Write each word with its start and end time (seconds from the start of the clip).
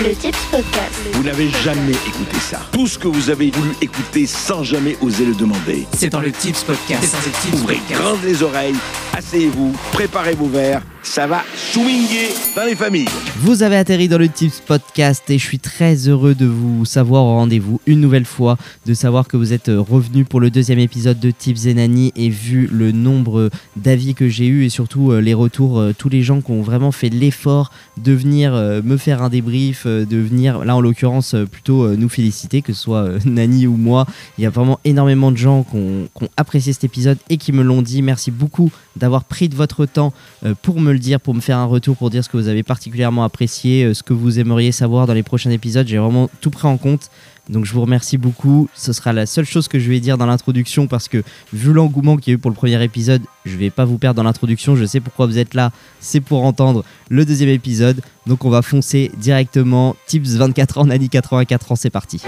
Le 0.00 0.14
Tips 0.14 0.38
Podcast. 0.50 0.92
Vous 1.14 1.24
n'avez 1.24 1.48
jamais 1.64 1.96
écouté 2.06 2.38
ça. 2.38 2.60
Tout 2.70 2.86
ce 2.86 2.96
que 2.96 3.08
vous 3.08 3.30
avez 3.30 3.50
voulu 3.50 3.70
écouter 3.80 4.26
sans 4.26 4.62
jamais 4.62 4.96
oser 5.00 5.24
le 5.24 5.34
demander. 5.34 5.84
C'est 5.96 6.10
dans 6.10 6.20
le 6.20 6.30
Tips 6.30 6.62
Podcast. 6.62 7.02
C'est 7.02 7.12
dans 7.12 7.26
le 7.26 7.32
Tips 7.42 7.60
Ouvrez 7.60 7.74
Podcast. 7.76 8.00
grandes 8.00 8.22
les 8.24 8.42
oreilles, 8.42 8.76
asseyez-vous, 9.16 9.74
préparez 9.92 10.34
vos 10.34 10.46
verres. 10.46 10.82
Ça 11.08 11.26
va 11.26 11.42
swinguer 11.56 12.34
dans 12.54 12.66
les 12.66 12.74
familles. 12.74 13.08
Vous 13.38 13.62
avez 13.62 13.76
atterri 13.76 14.08
dans 14.08 14.18
le 14.18 14.28
Tips 14.28 14.60
Podcast 14.60 15.24
et 15.30 15.38
je 15.38 15.42
suis 15.42 15.58
très 15.58 16.06
heureux 16.06 16.34
de 16.34 16.44
vous 16.44 16.84
savoir 16.84 17.24
au 17.24 17.32
rendez-vous 17.32 17.80
une 17.86 18.00
nouvelle 18.00 18.26
fois, 18.26 18.58
de 18.84 18.92
savoir 18.92 19.26
que 19.26 19.38
vous 19.38 19.54
êtes 19.54 19.70
revenu 19.74 20.26
pour 20.26 20.38
le 20.38 20.50
deuxième 20.50 20.78
épisode 20.78 21.18
de 21.18 21.30
Tips 21.30 21.64
et 21.64 21.72
Nani 21.72 22.12
et 22.14 22.28
vu 22.28 22.68
le 22.70 22.92
nombre 22.92 23.48
d'avis 23.74 24.14
que 24.14 24.28
j'ai 24.28 24.46
eu 24.46 24.66
et 24.66 24.68
surtout 24.68 25.10
euh, 25.10 25.20
les 25.20 25.32
retours, 25.32 25.78
euh, 25.78 25.94
tous 25.96 26.10
les 26.10 26.22
gens 26.22 26.42
qui 26.42 26.52
ont 26.52 26.60
vraiment 26.60 26.92
fait 26.92 27.08
l'effort 27.08 27.72
de 27.96 28.12
venir 28.12 28.54
euh, 28.54 28.82
me 28.84 28.98
faire 28.98 29.22
un 29.22 29.30
débrief, 29.30 29.86
de 29.86 30.16
venir 30.18 30.62
là 30.62 30.76
en 30.76 30.82
l'occurrence 30.82 31.34
plutôt 31.50 31.88
nous 31.96 32.10
féliciter, 32.10 32.60
que 32.60 32.74
ce 32.74 32.82
soit 32.82 33.08
Nani 33.24 33.66
ou 33.66 33.76
moi. 33.76 34.06
Il 34.36 34.44
y 34.44 34.46
a 34.46 34.50
vraiment 34.50 34.78
énormément 34.84 35.32
de 35.32 35.38
gens 35.38 35.62
qui 35.62 35.76
ont, 35.76 36.08
qui 36.14 36.24
ont 36.24 36.30
apprécié 36.36 36.74
cet 36.74 36.84
épisode 36.84 37.16
et 37.30 37.38
qui 37.38 37.52
me 37.52 37.62
l'ont 37.62 37.80
dit. 37.80 38.02
Merci 38.02 38.30
beaucoup 38.30 38.70
d'avoir 38.98 39.24
pris 39.24 39.48
de 39.48 39.54
votre 39.54 39.86
temps 39.86 40.12
euh, 40.44 40.54
pour 40.60 40.80
me 40.80 40.92
le 40.92 40.98
dire, 40.98 41.20
pour 41.20 41.34
me 41.34 41.40
faire 41.40 41.58
un 41.58 41.64
retour, 41.64 41.96
pour 41.96 42.10
dire 42.10 42.24
ce 42.24 42.28
que 42.28 42.36
vous 42.36 42.48
avez 42.48 42.62
particulièrement 42.62 43.24
apprécié, 43.24 43.84
euh, 43.84 43.94
ce 43.94 44.02
que 44.02 44.12
vous 44.12 44.38
aimeriez 44.38 44.72
savoir 44.72 45.06
dans 45.06 45.14
les 45.14 45.22
prochains 45.22 45.50
épisodes. 45.50 45.86
J'ai 45.86 45.98
vraiment 45.98 46.28
tout 46.40 46.50
pris 46.50 46.68
en 46.68 46.76
compte. 46.76 47.10
Donc 47.48 47.64
je 47.64 47.72
vous 47.72 47.80
remercie 47.80 48.18
beaucoup. 48.18 48.68
Ce 48.74 48.92
sera 48.92 49.12
la 49.12 49.26
seule 49.26 49.46
chose 49.46 49.68
que 49.68 49.78
je 49.78 49.88
vais 49.88 50.00
dire 50.00 50.18
dans 50.18 50.26
l'introduction 50.26 50.86
parce 50.86 51.08
que 51.08 51.22
vu 51.52 51.72
l'engouement 51.72 52.16
qu'il 52.16 52.32
y 52.32 52.34
a 52.34 52.36
eu 52.36 52.38
pour 52.38 52.50
le 52.50 52.54
premier 52.54 52.82
épisode, 52.82 53.22
je 53.46 53.56
vais 53.56 53.70
pas 53.70 53.84
vous 53.84 53.98
perdre 53.98 54.16
dans 54.16 54.24
l'introduction. 54.24 54.76
Je 54.76 54.84
sais 54.84 55.00
pourquoi 55.00 55.26
vous 55.26 55.38
êtes 55.38 55.54
là. 55.54 55.72
C'est 56.00 56.20
pour 56.20 56.44
entendre 56.44 56.84
le 57.08 57.24
deuxième 57.24 57.48
épisode. 57.48 58.02
Donc 58.26 58.44
on 58.44 58.50
va 58.50 58.62
foncer 58.62 59.10
directement. 59.16 59.96
Tips 60.06 60.34
24 60.34 60.78
ans, 60.78 60.86
Nani 60.86 61.08
84 61.08 61.72
ans, 61.72 61.76
c'est 61.76 61.90
parti. 61.90 62.22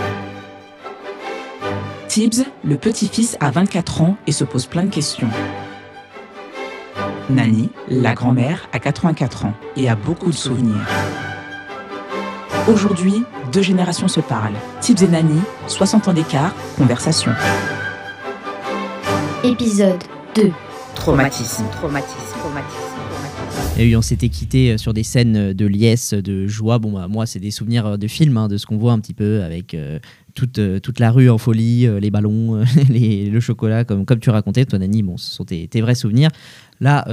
Tibbs, 2.08 2.44
le 2.64 2.76
petit-fils, 2.76 3.36
a 3.38 3.52
24 3.52 4.00
ans 4.00 4.16
et 4.26 4.32
se 4.32 4.42
pose 4.42 4.66
plein 4.66 4.82
de 4.82 4.90
questions. 4.90 5.28
Nani, 7.30 7.70
la 7.88 8.14
grand-mère, 8.14 8.68
a 8.72 8.78
84 8.78 9.46
ans 9.46 9.54
et 9.76 9.88
a 9.88 9.94
beaucoup 9.94 10.30
de 10.30 10.36
souvenirs. 10.36 10.86
Aujourd'hui, 12.68 13.22
deux 13.52 13.62
générations 13.62 14.08
se 14.08 14.20
parlent. 14.20 14.54
Tibbs 14.80 15.02
et 15.02 15.08
Nani, 15.08 15.40
60 15.66 16.08
ans 16.08 16.12
d'écart, 16.12 16.54
conversation. 16.76 17.32
Épisode 19.44 20.02
2. 20.34 20.50
Traumatisme, 20.94 21.64
traumatisme, 21.72 22.38
traumatisme. 22.40 22.90
Eu, 23.78 23.96
on 23.96 24.02
s'était 24.02 24.28
quitté 24.28 24.72
euh, 24.72 24.78
sur 24.78 24.92
des 24.92 25.02
scènes 25.02 25.36
euh, 25.36 25.54
de 25.54 25.64
liesse, 25.64 26.12
de 26.12 26.46
joie. 26.46 26.78
Bon, 26.78 26.92
bah, 26.92 27.08
moi, 27.08 27.24
c'est 27.24 27.38
des 27.38 27.50
souvenirs 27.50 27.86
euh, 27.86 27.96
de 27.96 28.06
films, 28.08 28.36
hein, 28.36 28.48
de 28.48 28.58
ce 28.58 28.66
qu'on 28.66 28.76
voit 28.76 28.92
un 28.92 28.98
petit 28.98 29.14
peu 29.14 29.42
avec 29.42 29.72
euh, 29.74 29.98
toute, 30.34 30.58
euh, 30.58 30.80
toute 30.80 30.98
la 31.00 31.10
rue 31.10 31.30
en 31.30 31.38
folie, 31.38 31.86
euh, 31.86 32.00
les 32.00 32.10
ballons, 32.10 32.56
euh, 32.56 32.64
le 32.88 33.40
chocolat, 33.40 33.84
comme, 33.84 34.04
comme 34.04 34.20
tu 34.20 34.30
racontais, 34.30 34.64
toi, 34.64 34.78
Nani. 34.78 35.02
Bon, 35.02 35.16
ce 35.16 35.30
sont 35.30 35.44
tes, 35.44 35.68
tes 35.68 35.80
vrais 35.80 35.94
souvenirs. 35.94 36.30
Là, 36.80 37.04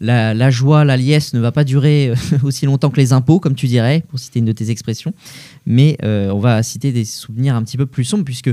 la, 0.00 0.50
joie, 0.50 0.86
la 0.86 0.96
liesse 0.96 1.34
ne 1.34 1.40
va 1.40 1.52
pas 1.52 1.64
durer 1.64 2.14
aussi 2.42 2.64
longtemps 2.64 2.88
que 2.88 2.96
les 2.96 3.12
impôts, 3.12 3.40
comme 3.40 3.54
tu 3.54 3.66
dirais, 3.66 4.02
pour 4.08 4.18
citer 4.18 4.38
une 4.38 4.46
de 4.46 4.52
tes 4.52 4.70
expressions. 4.70 5.12
Mais 5.66 5.98
on 6.02 6.38
va 6.38 6.62
citer 6.62 6.92
des 6.92 7.04
souvenirs 7.04 7.54
un 7.54 7.62
petit 7.62 7.76
peu 7.76 7.84
plus 7.84 8.04
sombres, 8.04 8.24
puisque 8.24 8.50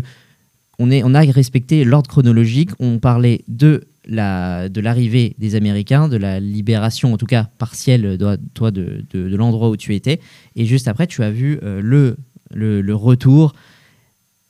on, 0.77 0.91
est, 0.91 1.01
on 1.05 1.13
a 1.13 1.21
respecté 1.21 1.85
l'ordre 1.85 2.09
chronologique. 2.09 2.71
On 2.79 2.99
parlait 2.99 3.45
de 3.47 3.85
la, 4.05 4.67
de 4.67 4.81
l'arrivée 4.81 5.33
des 5.37 5.55
Américains, 5.55 6.09
de 6.09 6.17
la 6.17 6.41
libération, 6.41 7.13
en 7.13 7.17
tout 7.17 7.25
cas 7.25 7.47
partielle, 7.57 8.17
de, 8.17 8.37
toi, 8.53 8.71
de, 8.71 9.05
de- 9.11 9.35
l'endroit 9.37 9.69
où 9.69 9.77
tu 9.77 9.95
étais. 9.95 10.19
Et 10.57 10.65
juste 10.65 10.89
après, 10.89 11.07
tu 11.07 11.23
as 11.23 11.31
vu 11.31 11.57
le, 11.61 12.17
le, 12.53 12.95
retour 12.95 13.53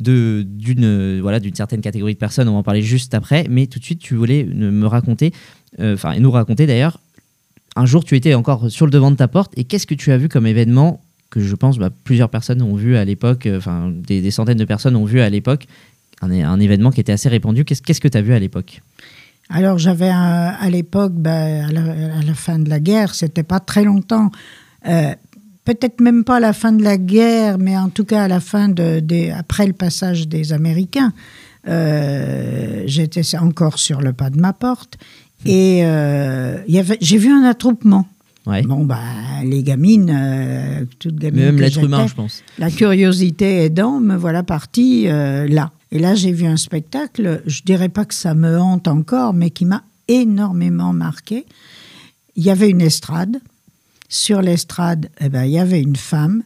d'une 0.02 0.84
euh, 0.84 1.20
voilà, 1.22 1.40
d'une 1.40 1.56
certaine 1.56 1.82
catégorie 1.82 2.14
de 2.14 2.20
personnes. 2.20 2.48
On 2.48 2.54
va 2.54 2.60
en 2.60 2.64
parler 2.64 2.82
juste 2.82 3.14
après. 3.14 3.46
Mais 3.50 3.68
tout 3.68 3.80
de 3.80 3.84
suite, 3.84 4.00
tu 4.00 4.16
voulais 4.16 4.44
me 4.44 4.86
raconter, 4.88 5.34
euh, 5.80 5.96
enfin, 5.96 6.14
et 6.14 6.20
nous 6.20 6.32
raconter 6.32 6.66
d'ailleurs, 6.68 7.00
un 7.76 7.86
jour, 7.86 8.04
tu 8.04 8.16
étais 8.16 8.34
encore 8.34 8.70
sur 8.70 8.86
le 8.86 8.92
devant 8.92 9.12
de 9.12 9.16
ta 9.16 9.28
porte. 9.28 9.54
Et 9.58 9.64
qu'est-ce 9.64 9.88
que 9.88 9.96
tu 9.96 10.12
as 10.12 10.18
vu 10.18 10.30
comme 10.30 10.48
événement 10.48 11.02
que 11.30 11.42
je 11.42 11.56
pense 11.56 11.78
bah, 11.78 11.90
plusieurs 12.04 12.30
personnes 12.30 12.62
ont 12.62 12.76
vu 12.76 12.96
à 12.96 13.06
l'époque, 13.06 13.46
euh, 13.46 13.58
enfin, 13.58 13.92
des, 13.94 14.32
centaines 14.32 14.58
de 14.58 14.66
personnes 14.66 14.96
ont 14.96 15.06
vu 15.06 15.22
à 15.22 15.30
l'époque 15.30 15.68
un, 16.22 16.60
événement 16.60 16.92
qui 16.92 17.00
était 17.00 17.12
assez 17.12 17.30
répandu. 17.30 17.64
Qu'est-ce 17.64 18.02
que 18.02 18.08
tu 18.08 18.18
as 18.18 18.22
vu 18.22 18.34
à 18.34 18.40
l'époque? 18.40 18.82
Alors 19.50 19.78
j'avais 19.78 20.10
à 20.10 20.70
l'époque, 20.70 21.14
ben, 21.14 21.70
à, 21.70 22.22
la, 22.22 22.34
fin 22.34 22.60
de 22.60 22.70
la 22.70 22.80
guerre, 22.80 23.16
c'était 23.16 23.44
pas 23.44 23.60
très 23.60 23.84
longtemps, 23.84 24.30
peut-être 25.74 26.02
même 26.02 26.24
pas 26.24 26.38
à 26.38 26.40
la 26.40 26.54
fin 26.54 26.72
de 26.72 26.84
la 26.84 26.98
guerre, 26.98 27.60
mais 27.60 27.78
en 27.78 27.90
tout 27.90 28.04
cas 28.04 28.24
à 28.24 28.28
la 28.28 28.40
fin 28.40 28.70
de, 28.70 29.00
des, 29.00 29.30
après 29.30 29.68
le 29.68 29.74
passage 29.74 30.28
des 30.28 30.52
Américains, 30.52 31.14
euh, 31.68 32.84
j'étais 32.88 33.22
encore 33.38 33.78
sur 33.78 34.02
le 34.02 34.14
pas 34.14 34.32
de 34.32 34.40
ma 34.40 34.54
porte 34.54 34.98
et 35.46 35.86
euh, 35.86 36.58
j'ai 37.02 37.18
vu 37.18 37.32
un 37.32 37.44
attroupement. 37.44 38.08
Ouais. 38.48 38.64
Bon, 38.64 38.84
bah, 38.84 38.98
les 39.44 39.62
gamines, 39.62 40.10
euh, 40.12 40.86
toutes 40.98 41.18
gamines. 41.18 41.46
Même 41.46 41.60
l'être 41.60 41.84
humain, 41.84 42.08
je 42.08 42.16
pense. 42.16 42.44
la 42.58 42.72
curiosité 42.72 43.66
aidant, 43.66 44.00
me 44.00 44.16
voilà 44.16 44.42
partie 44.42 45.08
euh, 45.08 45.48
là. 45.48 45.72
Et 45.92 46.00
là, 46.00 46.16
j'ai 46.16 46.32
vu 46.32 46.46
un 46.46 46.58
spectacle, 46.58 47.44
je 47.46 47.62
dirais 47.62 47.90
pas 47.90 48.06
que 48.06 48.16
ça 48.16 48.34
me 48.34 48.60
hante 48.60 48.88
encore, 48.88 49.34
mais 49.34 49.52
qui 49.52 49.66
m'a 49.66 49.84
énormément 50.08 50.94
marqué. 50.94 51.46
Il 52.36 52.44
y 52.44 52.50
avait 52.50 52.70
une 52.70 52.82
estrade. 52.82 53.40
Sur 54.10 54.42
l'estrade, 54.42 55.10
eh 55.22 55.30
ben, 55.30 55.46
il 55.46 55.52
y 55.52 55.60
avait 55.60 55.82
une 55.82 55.96
femme, 55.96 56.44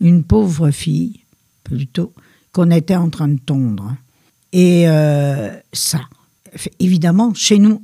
une 0.00 0.22
pauvre 0.22 0.70
fille, 0.70 1.20
plutôt, 1.64 2.12
qu'on 2.52 2.70
était 2.70 2.96
en 2.96 3.10
train 3.10 3.28
de 3.28 3.38
tondre. 3.38 3.96
Et 4.52 4.88
euh, 4.88 5.50
ça, 5.72 6.00
évidemment, 6.78 7.34
chez 7.34 7.58
nous, 7.58 7.82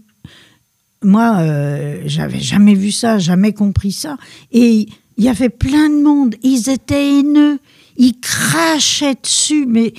moi, 1.03 1.39
euh, 1.41 2.03
j'avais 2.07 2.41
jamais 2.41 2.75
vu 2.75 2.91
ça, 2.91 3.19
jamais 3.19 3.53
compris 3.53 3.93
ça. 3.93 4.17
Et 4.53 4.89
il 5.17 5.25
y 5.25 5.29
avait 5.29 5.51
plein 5.51 5.89
de 5.89 6.03
monde. 6.03 6.35
Ils 6.43 6.69
étaient 6.69 7.19
haineux. 7.19 7.59
Ils 7.97 8.19
crachaient 8.21 9.17
dessus. 9.21 9.67
Mais 9.67 9.93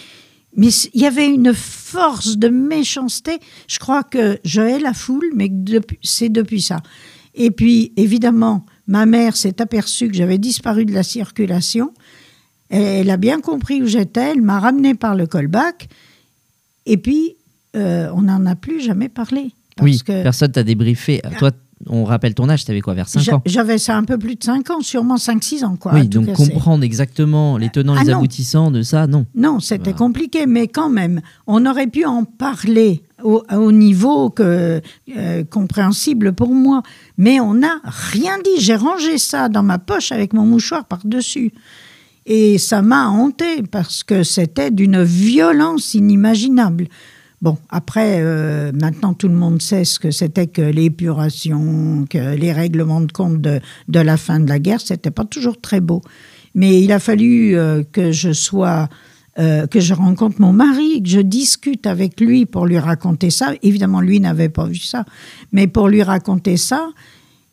mais 0.57 0.69
il 0.95 1.01
y 1.01 1.05
avait 1.05 1.27
une 1.27 1.53
force 1.53 2.37
de 2.37 2.49
méchanceté. 2.49 3.39
Je 3.67 3.77
crois 3.77 4.03
que 4.03 4.39
je 4.43 4.59
hais 4.59 4.79
la 4.79 4.93
foule, 4.93 5.31
mais 5.35 5.51
c'est 6.01 6.29
depuis 6.29 6.61
ça. 6.61 6.81
Et 7.35 7.51
puis, 7.51 7.93
évidemment, 7.95 8.65
ma 8.87 9.05
mère 9.05 9.35
s'est 9.35 9.61
aperçue 9.61 10.07
que 10.07 10.15
j'avais 10.15 10.37
disparu 10.37 10.85
de 10.85 10.93
la 10.93 11.03
circulation. 11.03 11.93
Elle, 12.69 13.09
a 13.09 13.17
bien 13.17 13.39
compris 13.39 13.81
où 13.81 13.85
j'étais. 13.85 14.31
Elle 14.31 14.41
m'a 14.41 14.59
ramené 14.59 14.95
par 14.95 15.15
le 15.15 15.27
callback. 15.27 15.87
Et 16.85 16.97
puis, 16.97 17.35
euh, 17.75 18.09
on 18.13 18.23
n'en 18.23 18.45
a 18.45 18.55
plus 18.55 18.81
jamais 18.81 19.09
parlé. 19.09 19.51
Parce 19.75 19.85
oui, 19.89 19.99
que 19.99 20.23
personne 20.23 20.51
t'a 20.51 20.63
débriefé. 20.63 21.21
Toi, 21.37 21.51
on 21.85 22.03
rappelle 22.03 22.33
ton 22.33 22.49
âge, 22.49 22.65
t'avais 22.65 22.81
quoi, 22.81 22.93
vers 22.95 23.07
5 23.07 23.19
j'a- 23.21 23.35
ans? 23.35 23.41
j'avais 23.45 23.77
ça 23.77 23.95
un 23.95 24.03
peu 24.03 24.17
plus 24.17 24.35
de 24.35 24.43
5 24.43 24.69
ans, 24.71 24.81
sûrement 24.81 25.17
5-6 25.17 25.63
ans. 25.63 25.75
Quoi, 25.79 25.93
Oui, 25.93 26.07
donc 26.07 26.33
comprendre 26.33 26.83
exactement 26.83 27.57
les 27.57 27.69
tenants, 27.69 27.95
Ah 27.97 28.03
les 28.03 28.11
non. 28.11 28.17
aboutissants 28.17 28.71
de 28.71 28.81
ça, 28.81 29.05
non. 29.07 29.25
Non, 29.35 29.59
c'était 29.59 29.91
Bah. 29.91 29.97
compliqué, 29.97 30.45
mais 30.47 30.67
quand 30.67 30.89
même, 30.89 31.21
on 31.45 31.65
aurait 31.65 31.87
pu 31.87 32.03
en 32.05 32.23
parler 32.23 33.03
au, 33.23 33.43
au 33.51 33.71
niveau 33.71 34.29
que, 34.29 34.81
euh, 35.15 35.43
compréhensible 35.43 36.33
pour 36.33 36.53
moi. 36.53 36.81
Mais 37.17 37.39
on 37.39 37.53
n'a 37.55 37.79
rien 37.83 38.37
dit. 38.43 38.59
J'ai 38.61 38.75
rangé 38.75 39.17
ça 39.17 39.49
dans 39.49 39.63
ma 39.63 39.77
poche 39.79 40.11
avec 40.11 40.33
mon 40.33 40.45
mouchoir 40.45 40.85
par-dessus. 40.85 41.51
Et 42.25 42.57
ça 42.57 42.81
m'a 42.81 43.07
hanté 43.07 43.63
parce 43.63 44.03
que 44.03 44.21
c'était 44.23 44.69
d'une 44.69 45.01
violence 45.03 45.93
inimaginable. 45.93 46.87
Bon, 47.41 47.57
après, 47.69 48.19
euh, 48.21 48.71
maintenant 48.73 49.13
tout 49.13 49.27
le 49.27 49.35
monde 49.35 49.61
sait 49.61 49.85
ce 49.85 49.99
que 49.99 50.09
c'était 50.09 50.47
que 50.47 50.61
l'épuration, 50.61 52.05
que 52.09 52.35
les 52.35 52.51
règlements 52.51 53.01
de 53.01 53.11
compte 53.11 53.41
de, 53.41 53.59
la 53.87 54.17
fin 54.17 54.39
de 54.39 54.49
la 54.49 54.57
guerre, 54.57 54.81
c'était 54.81 55.11
pas 55.11 55.25
toujours 55.25 55.61
très 55.61 55.79
beau. 55.79 56.01
Mais 56.55 56.81
il 56.81 56.91
a 56.91 56.99
fallu 56.99 57.55
euh, 57.55 57.83
que 57.91 58.11
je 58.11 58.33
sois, 58.33 58.89
euh, 59.37 59.67
que 59.67 59.79
je 59.79 59.93
rencontre 59.93 60.41
mon 60.41 60.51
mari, 60.51 61.03
que 61.03 61.09
je 61.09 61.19
discute 61.19 61.85
avec 61.85 62.19
lui 62.19 62.47
pour 62.47 62.65
lui 62.65 62.79
raconter 62.79 63.29
ça. 63.29 63.53
Évidemment, 63.61 64.01
lui 64.01 64.19
n'avait 64.19 64.49
pas 64.49 64.65
vu 64.65 64.77
ça, 64.77 65.05
mais 65.51 65.67
pour 65.67 65.89
lui 65.89 66.01
raconter 66.01 66.57
ça. 66.57 66.89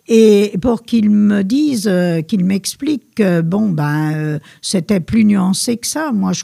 Et 0.06 0.52
pour 0.60 0.82
qu'il 0.82 1.08
me 1.08 1.42
dise, 1.42 1.86
euh, 1.90 2.20
qu'il 2.20 2.44
m'explique 2.44 3.14
que 3.14 3.40
bon, 3.40 3.70
ben, 3.70 4.12
euh, 4.14 4.38
c'était 4.60 5.00
plus 5.00 5.24
nuancé 5.24 5.78
que 5.78 5.86
ça. 5.86 6.12
Moi, 6.12 6.32
je, 6.34 6.42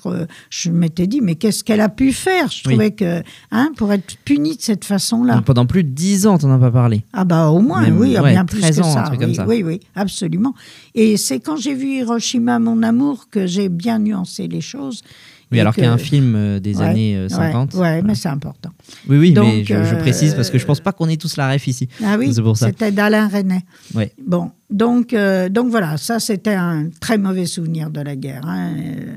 je 0.48 0.70
m'étais 0.70 1.06
dit, 1.06 1.20
mais 1.20 1.34
qu'est-ce 1.34 1.62
qu'elle 1.62 1.82
a 1.82 1.90
pu 1.90 2.12
faire? 2.14 2.48
Je 2.50 2.62
Oui. 2.66 2.72
trouvais 2.74 2.90
que, 2.92 3.22
hein, 3.50 3.70
pour 3.76 3.92
être 3.92 4.16
punie 4.24 4.56
de 4.56 4.62
cette 4.62 4.86
façon-là. 4.86 5.42
Pendant 5.44 5.66
plus 5.66 5.84
de 5.84 5.90
10 5.90 6.26
ans, 6.26 6.38
t'en 6.38 6.50
as 6.52 6.58
pas 6.58 6.70
parlé. 6.70 7.04
Ah 7.12 7.24
bah 7.24 7.48
au 7.48 7.60
moins, 7.60 7.82
Même, 7.82 7.98
oui, 7.98 8.16
ouais, 8.18 8.30
bien 8.32 8.46
plus 8.46 8.60
13 8.60 8.76
que 8.78 8.82
ans, 8.82 8.96
un 8.96 9.02
truc 9.02 9.20
oui, 9.20 9.26
comme 9.26 9.34
ça. 9.34 9.46
oui, 9.46 9.62
oui, 9.62 9.80
absolument. 9.94 10.54
Et 10.94 11.18
c'est 11.18 11.40
quand 11.40 11.56
j'ai 11.56 11.74
vu 11.74 11.98
Hiroshima, 11.98 12.58
mon 12.58 12.82
amour, 12.82 13.26
que 13.30 13.46
j'ai 13.46 13.68
bien 13.68 13.98
nuancé 13.98 14.48
les 14.48 14.62
choses 14.62 15.02
Oui, 15.52 15.58
alors 15.60 15.74
qu'il 15.74 15.82
y 15.84 15.86
a 15.86 15.92
un 15.92 15.98
film 15.98 16.34
euh, 16.36 16.60
des 16.60 16.76
Ouais, 16.76 16.84
années 16.84 17.16
euh, 17.16 17.22
ouais, 17.24 17.28
50. 17.28 17.72
Ouais, 17.72 17.76
Voilà. 17.78 18.02
mais 18.02 18.14
c'est 18.14 18.28
important. 18.28 18.70
Oui, 19.08 19.18
oui, 19.18 19.28
mais 19.30 19.34
Donc, 19.34 19.54
je, 19.64 19.84
je 19.84 19.94
euh, 19.94 19.98
précise 19.98 20.34
parce 20.34 20.48
que 20.50 20.58
je 20.58 20.64
pense 20.66 20.80
pas 20.80 20.92
qu'on 20.92 21.08
ait 21.08 21.16
tous 21.16 21.36
la 21.36 21.50
ref 21.52 21.66
ici. 21.66 21.88
Ah 22.04 22.16
oui, 22.18 22.32
C'est 22.32 22.42
pour 22.42 22.56
ça. 22.56 22.66
c'était 22.68 22.92
d'Alain 22.92 23.26
René. 23.28 23.60
Ouais. 23.94 24.12
Bon, 24.24 24.52
donc, 24.70 25.12
euh, 25.12 25.48
donc 25.48 25.70
voilà, 25.70 25.96
ça 25.96 26.20
c'était 26.20 26.54
un 26.54 26.88
très 27.00 27.18
mauvais 27.18 27.46
souvenir 27.46 27.90
de 27.90 28.00
la 28.00 28.14
guerre. 28.14 28.44
hein. 28.46 28.74
Euh, 28.78 29.16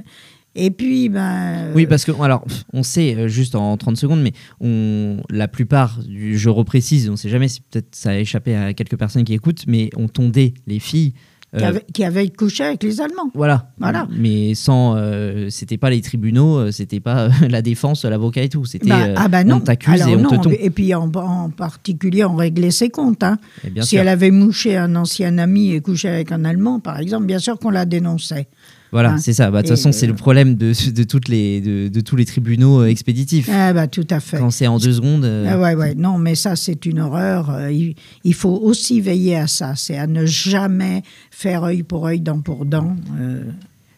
Et 0.56 0.72
puis, 0.72 1.10
ben. 1.10 1.72
Oui, 1.76 1.86
parce 1.86 2.04
que 2.06 2.12
alors 2.22 2.46
on 2.74 2.82
sait 2.84 3.16
euh, 3.16 3.28
juste 3.28 3.54
en 3.56 3.78
30 3.78 3.98
secondes, 3.98 4.22
mais 4.22 4.34
on 4.60 5.18
la 5.30 5.48
plupart, 5.48 6.00
je 6.10 6.50
reprécise, 6.50 7.10
on 7.10 7.16
sait 7.16 7.30
jamais 7.30 7.48
si 7.48 7.62
peut-être 7.62 7.94
ça 7.96 8.10
a 8.12 8.16
échappé 8.18 8.56
à 8.56 8.74
quelques 8.74 8.98
personnes 8.98 9.24
qui 9.24 9.34
écoutent, 9.34 9.66
mais 9.68 9.90
on 9.96 10.08
tondait 10.08 10.54
les 10.68 10.80
filles. 10.80 11.14
Euh, 11.54 11.58
qui, 11.60 11.64
avait, 11.66 11.86
qui 11.94 12.04
avait 12.04 12.30
couché 12.30 12.64
avec 12.64 12.84
les 12.84 13.02
Allemands. 13.02 13.30
Voilà. 13.34 13.70
Voilà. 13.80 14.08
Mais 14.18 14.56
sans, 14.56 14.96
euh, 14.96 15.50
c'était 15.50 15.78
pas 15.78 15.90
les 15.90 16.02
tribunaux, 16.02 16.58
euh, 16.58 16.72
c'était 16.72 17.00
pas 17.00 17.30
la 17.50 17.62
défense, 17.62 18.06
l'avocat 18.06 18.42
et 18.44 18.50
tout. 18.50 18.66
C'était 18.66 18.90
Bah, 18.90 19.08
ah 19.16 19.28
bah 19.28 19.44
non. 19.44 19.58
on 19.58 19.60
t'accuse 19.60 20.02
et 20.08 20.16
on 20.16 20.20
non, 20.22 20.30
te 20.30 20.36
tombe. 20.36 20.54
Et 20.60 20.70
puis 20.70 20.94
en, 20.94 21.12
en 21.14 21.50
particulier, 21.50 22.24
on 22.26 22.36
réglait 22.36 22.72
ses 22.72 22.90
comptes. 22.90 23.24
hein. 23.24 23.38
Bien 23.64 23.84
si 23.84 23.90
sûr. 23.90 24.00
elle 24.02 24.08
avait 24.08 24.32
mouché 24.32 24.78
un 24.78 24.96
ancien 24.96 25.38
ami 25.38 25.74
et 25.74 25.82
couché 25.82 26.10
avec 26.10 26.32
un 26.32 26.44
Allemand, 26.46 26.80
par 26.80 27.00
exemple, 27.00 27.26
bien 27.26 27.40
sûr 27.40 27.58
qu'on 27.60 27.70
la 27.70 27.86
dénonçait. 27.86 28.48
Voilà, 28.94 29.12
hein. 29.14 29.18
c'est 29.18 29.34
ça. 29.34 29.52
Bah, 29.52 29.62
De 29.62 29.68
toute 29.68 29.76
façon, 29.76 29.92
c'est 29.92 30.06
euh, 30.06 30.10
le 30.10 30.16
problème 30.16 30.56
de, 30.56 30.72
de, 30.92 31.04
toutes 31.04 31.28
les, 31.28 31.60
de, 31.60 31.90
de 31.90 32.00
tous 32.00 32.16
les 32.16 32.24
tribunaux 32.26 32.82
euh, 32.84 32.86
expéditifs. 32.88 33.50
Ah 33.52 33.74
bah 33.74 33.88
tout 33.88 34.08
à 34.10 34.22
fait. 34.22 34.38
Quand 34.38 34.52
c'est 34.52 34.68
en 34.68 34.78
deux 34.78 34.94
secondes. 34.94 35.26
euh, 35.26 35.48
Ah 35.50 35.60
ouais, 35.60 35.76
ouais. 35.76 35.96
Non, 35.96 36.18
mais 36.18 36.36
ça, 36.36 36.56
c'est 36.56 36.86
une 36.86 37.00
horreur. 37.02 37.50
Euh, 37.50 37.72
Il, 37.72 37.96
il 38.24 38.34
faut 38.34 38.58
aussi 38.64 39.02
veiller 39.02 39.36
à 39.36 39.48
ça. 39.48 39.74
C'est 39.76 39.98
à 39.98 40.08
ne 40.08 40.26
jamais 40.26 41.02
faire 41.32 41.64
œil 41.64 41.84
pour 41.84 42.06
œil, 42.06 42.22
dent 42.22 42.40
pour 42.40 42.66
dent. 42.66 42.96
Euh, 43.20 43.44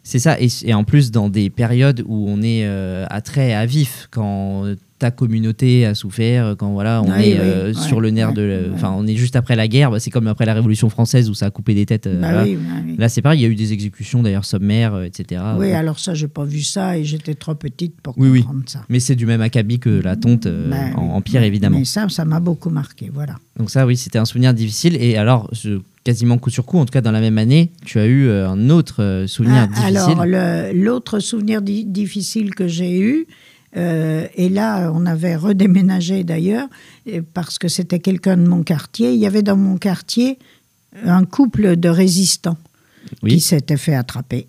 C'est 0.04 0.20
ça, 0.20 0.40
et, 0.40 0.48
et 0.64 0.74
en 0.74 0.84
plus 0.84 1.12
dans 1.12 1.30
des 1.30 1.50
périodes 1.50 2.04
où 2.08 2.26
on 2.30 2.42
est 2.42 2.64
euh, 2.66 3.06
à 3.10 3.22
très 3.22 3.54
à 3.54 3.66
vif, 3.66 4.08
quand 4.12 4.66
euh, 4.66 4.76
ta 4.98 5.12
communauté 5.12 5.86
a 5.86 5.94
souffert, 5.94 6.56
quand 6.58 6.72
voilà, 6.72 7.02
on 7.02 7.08
Oui, 7.18 7.32
est 7.32 7.40
euh, 7.40 7.68
ouais, 7.68 7.74
sur 7.74 8.00
le 8.00 8.12
nerf 8.12 8.32
de, 8.34 8.72
enfin, 8.74 8.94
on 8.98 9.06
est 9.06 9.16
juste 9.16 9.36
après 9.36 9.56
la 9.58 9.68
guerre. 9.68 9.92
bah, 9.92 10.00
c'est 10.00 10.10
comme 10.10 10.28
après 10.28 10.46
la 10.46 10.54
Révolution 10.54 10.90
française 10.90 11.30
où 11.30 11.34
ça 11.34 11.48
a 11.48 11.50
coupé 11.52 11.74
des 11.74 11.86
têtes. 11.86 12.08
euh, 12.08 12.22
bah 12.22 12.44
oui, 12.44 12.58
oui. 12.86 12.96
Là, 12.98 13.10
c'est 13.10 13.22
pareil, 13.22 13.40
il 13.40 13.44
y 13.44 13.46
a 13.46 13.50
eu 13.50 13.56
des 13.56 13.74
exécutions 13.74 14.24
d'ailleurs 14.24 14.46
sommaires, 14.46 14.94
euh, 14.94 15.04
etc. 15.04 15.42
Oui, 15.58 15.72
alors 15.74 16.00
ça, 16.00 16.14
j'ai 16.14 16.30
pas 16.30 16.46
vu 16.46 16.62
ça 16.62 16.98
et 16.98 17.04
j'étais 17.04 17.36
trop 17.36 17.56
petite 17.56 18.00
pour 18.02 18.18
Oui, 18.18 18.40
comprendre 18.42 18.64
ça. 18.68 18.86
Mais 18.88 19.02
c'est 19.02 19.16
du 19.16 19.26
même 19.26 19.42
acabit 19.42 19.80
que 19.80 19.90
la 20.02 20.16
tonte 20.16 20.46
euh, 20.46 20.72
en, 20.96 21.02
en 21.16 21.22
pire 21.22 21.44
évidemment. 21.44 21.80
Mais 21.80 21.86
ça, 21.86 22.08
ça 22.08 22.24
m'a 22.24 22.40
beaucoup 22.40 22.70
marqué, 22.70 23.12
voilà. 23.14 23.36
Donc 23.60 23.70
ça, 23.70 23.86
oui, 23.86 23.98
c'était 23.98 24.18
un 24.20 24.26
souvenir 24.26 24.54
difficile. 24.54 24.96
Et 25.02 25.18
alors, 25.18 25.50
je- 25.52 25.80
quasiment 26.06 26.38
coup 26.38 26.52
sur 26.52 26.66
coup, 26.66 26.78
en 26.78 26.86
tout 26.86 26.92
cas 26.94 27.02
dans 27.02 27.12
la 27.12 27.20
même 27.20 27.38
année, 27.38 27.72
tu 27.84 28.00
as 28.00 28.06
eu 28.06 28.28
euh, 28.28 28.48
un 28.48 28.70
autre 28.70 29.02
euh, 29.04 29.28
souvenir 29.28 29.64
Ah, 29.64 29.68
difficile. 29.90 29.98
Alors, 30.22 30.72
l'autre 30.74 31.20
souvenir 31.20 31.62
di- 31.62 31.84
difficile 31.84 32.54
que 32.56 32.68
j'ai 32.68 33.00
eu, 33.00 33.26
euh, 33.78 34.26
et 34.36 34.50
là, 34.50 34.92
on 34.94 35.06
avait 35.06 35.36
redéménagé 35.36 36.24
d'ailleurs, 36.24 36.68
parce 37.34 37.60
que 37.60 37.68
c'était 37.68 38.00
quelqu'un 38.00 38.38
de 38.38 38.48
mon 38.48 38.64
quartier. 38.64 39.14
Il 39.14 39.20
y 39.20 39.26
avait 39.28 39.44
dans 39.44 39.58
mon 39.58 39.78
quartier 39.78 40.40
un 41.04 41.26
couple 41.26 41.76
de 41.76 41.90
résistants 41.90 42.58
Oui. 43.22 43.34
qui 43.36 43.40
s'étaient 43.42 43.78
fait 43.78 43.96
attraper 43.96 44.48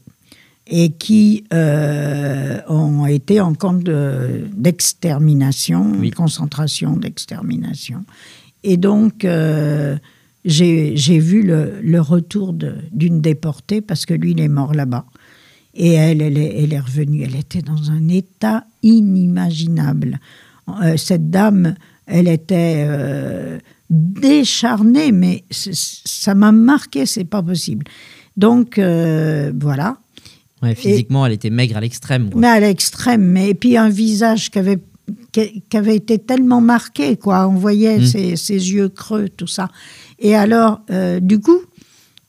et 0.68 0.90
qui 0.90 1.44
euh, 1.52 2.60
ont 2.68 3.06
été 3.06 3.40
en 3.40 3.54
camp 3.54 3.74
de- 3.74 4.46
d'extermination, 4.54 5.92
Oui. 5.98 6.10
de 6.10 6.14
concentration, 6.14 6.96
d'extermination. 6.96 8.04
Et 8.64 8.76
donc, 8.76 9.24
euh, 9.24 9.96
j'ai 10.44 11.18
vu 11.18 11.42
le, 11.42 11.80
le 11.82 12.00
retour 12.00 12.52
d'une 12.92 13.20
déportée, 13.20 13.80
parce 13.80 14.06
que 14.06 14.14
lui, 14.14 14.32
il 14.32 14.40
est 14.40 14.48
mort 14.48 14.74
là-bas. 14.74 15.04
Et 15.78 15.92
elle, 15.92 16.22
elle 16.22 16.38
est, 16.38 16.62
elle 16.62 16.72
est 16.72 16.80
revenue. 16.80 17.22
Elle 17.22 17.36
était 17.36 17.62
dans 17.62 17.90
un 17.90 18.08
état 18.08 18.64
inimaginable. 18.82 20.18
Euh, 20.82 20.96
cette 20.96 21.30
dame, 21.30 21.74
elle 22.06 22.28
était 22.28 22.84
euh, 22.88 23.58
décharnée, 23.90 25.12
mais 25.12 25.44
ça 25.50 26.34
m'a 26.34 26.52
marqué, 26.52 27.06
c'est 27.06 27.24
pas 27.24 27.42
possible. 27.42 27.86
Donc, 28.36 28.78
euh, 28.78 29.52
voilà. 29.58 29.98
Ouais, 30.62 30.74
physiquement, 30.74 31.26
elle 31.26 31.32
était 31.32 31.50
maigre 31.50 31.76
à 31.76 31.80
l'extrême. 31.80 32.30
Mais 32.34 32.48
à 32.48 32.60
l'extrême. 32.60 33.36
Et 33.36 33.54
puis 33.54 33.76
un 33.76 33.90
visage 33.90 34.50
qui 34.50 34.58
avait, 34.58 34.78
qui, 35.32 35.62
qui 35.68 35.76
avait 35.76 35.96
été 35.96 36.18
tellement 36.18 36.60
marqué, 36.62 37.16
quoi. 37.16 37.46
On 37.48 37.54
voyait 37.54 37.98
Mm. 37.98 38.06
ses, 38.06 38.36
ses 38.36 38.72
yeux 38.72 38.88
creux, 38.88 39.28
tout 39.28 39.46
ça. 39.46 39.68
Et 40.18 40.34
alors, 40.34 40.80
euh, 40.90 41.20
du 41.20 41.38
coup, 41.38 41.58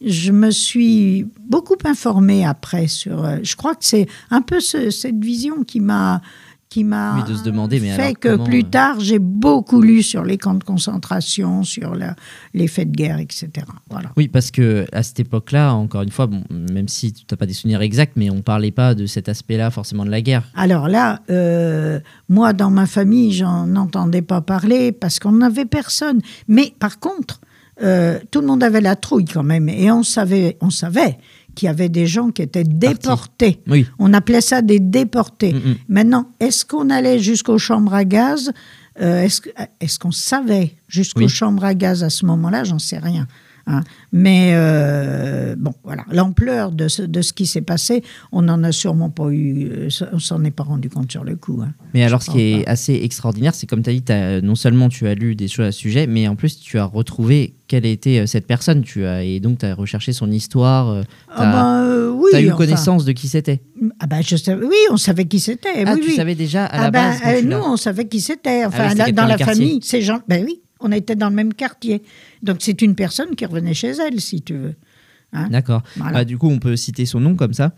je 0.06 0.32
me 0.32 0.52
suis 0.52 1.26
beaucoup 1.48 1.78
informée 1.86 2.46
après 2.46 2.88
sur. 2.88 3.24
euh, 3.24 3.38
je 3.44 3.56
crois 3.56 3.74
que 3.76 3.84
c'est 3.86 4.08
un 4.30 4.42
peu 4.42 4.60
ce- 4.60 4.90
cette 4.92 5.24
vision 5.24 5.64
qui 5.64 5.80
m'a 5.80 6.22
qui 6.70 6.84
m'a 6.84 7.16
Oui, 7.16 7.32
de 7.32 7.34
se 7.38 7.44
demander, 7.46 7.80
mais 7.80 7.92
fait 7.96 8.02
alors 8.02 8.20
que 8.20 8.44
plus 8.44 8.60
euh, 8.60 8.70
tard 8.70 9.00
j'ai 9.00 9.20
beaucoup 9.20 9.82
lu 9.82 10.04
sur 10.04 10.26
les 10.26 10.38
camps 10.38 10.54
de 10.54 10.66
concentration, 10.66 11.64
sur 11.64 11.96
la- 11.96 12.14
les 12.54 12.68
faits 12.68 12.92
de 12.92 12.96
guerre, 12.98 13.20
etc. 13.20 13.50
Voilà. 13.90 14.12
Oui, 14.18 14.28
parce 14.28 14.52
que 14.52 14.86
à 14.92 15.02
cette 15.02 15.22
époque-là, 15.22 15.74
encore 15.74 16.02
une 16.02 16.12
fois, 16.12 16.28
bon, 16.28 16.44
même 16.50 16.90
si 16.90 17.14
tu 17.14 17.24
n'as 17.32 17.38
pas 17.38 17.46
des 17.46 17.54
souvenirs 17.54 17.82
exacts, 17.82 18.14
mais 18.18 18.30
on 18.30 18.42
parlait 18.42 18.72
pas 18.72 18.96
de 18.96 19.06
cet 19.06 19.30
aspect-là 19.30 19.72
forcément 19.72 20.04
de 20.04 20.10
la 20.12 20.20
guerre. 20.22 20.44
Alors 20.56 20.90
là, 20.90 21.22
euh, 21.30 22.02
moi, 22.28 22.52
dans 22.52 22.70
ma 22.70 22.86
famille, 22.86 23.32
j'en 23.32 23.74
entendais 23.78 24.22
pas 24.22 24.42
parler 24.42 24.92
parce 24.92 25.20
qu'on 25.20 25.32
n'avait 25.32 25.66
personne. 25.66 26.20
Mais 26.50 26.74
par 26.80 27.00
contre, 27.00 27.40
euh, 27.84 28.20
tout 28.32 28.42
le 28.42 28.48
monde 28.48 28.64
avait 28.64 28.82
la 28.82 28.96
trouille 28.96 29.26
quand 29.26 29.44
même. 29.44 29.70
Et 29.70 29.92
on 29.92 30.04
savait, 30.04 30.58
on 30.62 30.70
savait 30.70 31.18
qu'il 31.56 31.68
y 31.68 31.70
avait 31.70 31.90
des 31.90 32.06
gens 32.08 32.30
qui 32.30 32.42
étaient 32.42 32.64
déportés. 32.64 33.60
Oui. 33.68 33.86
On 34.00 34.14
appelait 34.14 34.42
ça 34.42 34.62
des 34.62 34.80
déportés. 34.80 35.54
Mm, 35.54 35.58
mm. 35.58 35.76
Maintenant, 35.90 36.28
est-ce 36.40 36.66
qu'on 36.66 36.90
allait 36.90 37.20
jusqu'aux 37.20 37.58
chambres 37.58 37.94
à 37.94 38.06
gaz? 38.06 38.52
Euh, 39.00 39.28
Est-ce 39.80 40.00
qu'on 40.00 40.12
savait 40.12 40.76
jusqu'aux 40.88 41.22
Oui. 41.22 41.30
chambres 41.30 41.64
à 41.64 41.76
gaz 41.76 42.04
à 42.04 42.10
ce 42.10 42.26
moment-là? 42.26 42.64
J'en 42.64 42.80
sais 42.80 42.98
rien. 42.98 43.28
Hein. 43.68 43.82
Mais 44.12 44.52
euh, 44.54 45.56
bon, 45.58 45.74
voilà, 45.84 46.04
l'ampleur 46.12 46.72
de 46.72 46.88
ce, 46.88 47.02
de 47.04 47.22
ce 47.22 47.34
qui 47.34 47.46
s'est 47.46 47.62
passé, 47.62 48.04
on 48.32 48.42
n'en 48.42 48.64
a 48.64 48.72
sûrement 48.72 49.10
pas 49.10 49.30
eu, 49.30 49.70
euh, 49.72 49.90
on 50.14 50.20
s'en 50.20 50.44
est 50.44 50.52
pas 50.52 50.64
rendu 50.64 50.90
compte 50.90 51.12
sur 51.12 51.24
le 51.24 51.36
coup. 51.36 51.62
hein. 51.64 51.74
Mais 51.94 52.04
alors, 52.04 52.24
ce 52.24 52.32
qui 52.32 52.42
est 52.42 52.66
pas. 52.66 52.72
assez 52.72 52.96
extraordinaire, 53.04 53.54
c'est 53.54 53.68
comme 53.68 53.84
tu 53.84 53.90
as 53.90 53.94
dit, 53.94 54.02
t'as- 54.02 54.42
non 54.42 54.56
seulement 54.56 54.90
tu 54.90 55.08
as 55.08 55.14
lu 55.14 55.36
des 55.36 55.48
choses 55.48 55.68
à 55.68 55.72
ce 55.72 55.80
sujet, 55.80 56.08
mais 56.08 56.28
en 56.28 56.36
plus 56.36 56.60
tu 56.60 56.80
as 56.80 56.86
retrouvé 56.86 57.54
quelle 57.68 57.86
était 57.86 58.20
euh, 58.20 58.26
cette 58.26 58.48
personne. 58.48 58.82
Tu 58.84 59.06
as, 59.06 59.24
et 59.24 59.40
donc, 59.40 59.60
tu 59.60 59.66
as 59.66 59.76
recherché 59.76 60.14
son 60.14 60.32
histoire. 60.32 60.90
euh, 60.90 61.02
Ah 61.30 61.36
t'as- 61.38 61.52
ben, 61.52 61.84
euh, 61.84 62.12
oui. 62.12 62.30
t'as 62.32 62.42
eu 62.42 62.48
enfin. 62.48 62.58
connaissance 62.58 63.04
de 63.06 63.12
qui 63.12 63.28
c'était. 63.28 63.62
Ah 64.00 64.08
ben, 64.08 64.22
je 64.26 64.36
savais, 64.38 64.66
oui, 64.66 64.76
on 64.90 64.98
savait 64.98 65.26
qui 65.26 65.40
c'était. 65.40 65.84
Ah, 65.86 65.94
oui, 65.96 66.02
tu 66.02 66.10
oui. 66.10 66.16
savais 66.16 66.36
déjà 66.36 66.66
à 66.66 66.70
Ah 66.80 66.82
la 66.84 66.92
ben, 66.92 67.10
base 67.10 67.22
euh, 67.26 67.40
tu 67.42 67.48
nous, 67.48 67.58
on 67.58 67.76
savait 67.78 68.08
qui 68.08 68.22
c'était. 68.22 68.66
Enfin, 68.66 68.84
oui, 68.86 68.90
c'était 68.92 69.06
là, 69.08 69.12
dans 69.12 69.26
la 69.28 69.36
quartier. 69.38 69.56
famille, 69.56 69.80
ces 69.84 70.02
gens. 70.02 70.20
Ben 70.28 70.44
oui, 70.46 70.62
on 70.80 70.92
était 70.92 71.16
dans 71.16 71.30
le 71.30 71.36
même 71.36 71.54
quartier. 71.54 72.02
Donc 72.44 72.58
c'est 72.60 72.82
une 72.82 72.96
personne 72.96 73.36
qui 73.36 73.46
revenait 73.46 73.74
chez 73.74 73.90
elle, 73.92 74.20
si 74.22 74.42
tu 74.42 74.54
veux. 74.54 74.76
Hein 75.34 75.50
D'accord. 75.50 75.84
Voilà. 75.98 76.20
Ah, 76.20 76.26
du 76.26 76.38
coup, 76.38 76.48
on 76.50 76.58
peut 76.60 76.78
citer 76.78 77.06
son 77.06 77.20
nom 77.20 77.36
comme 77.36 77.54
ça. 77.54 77.74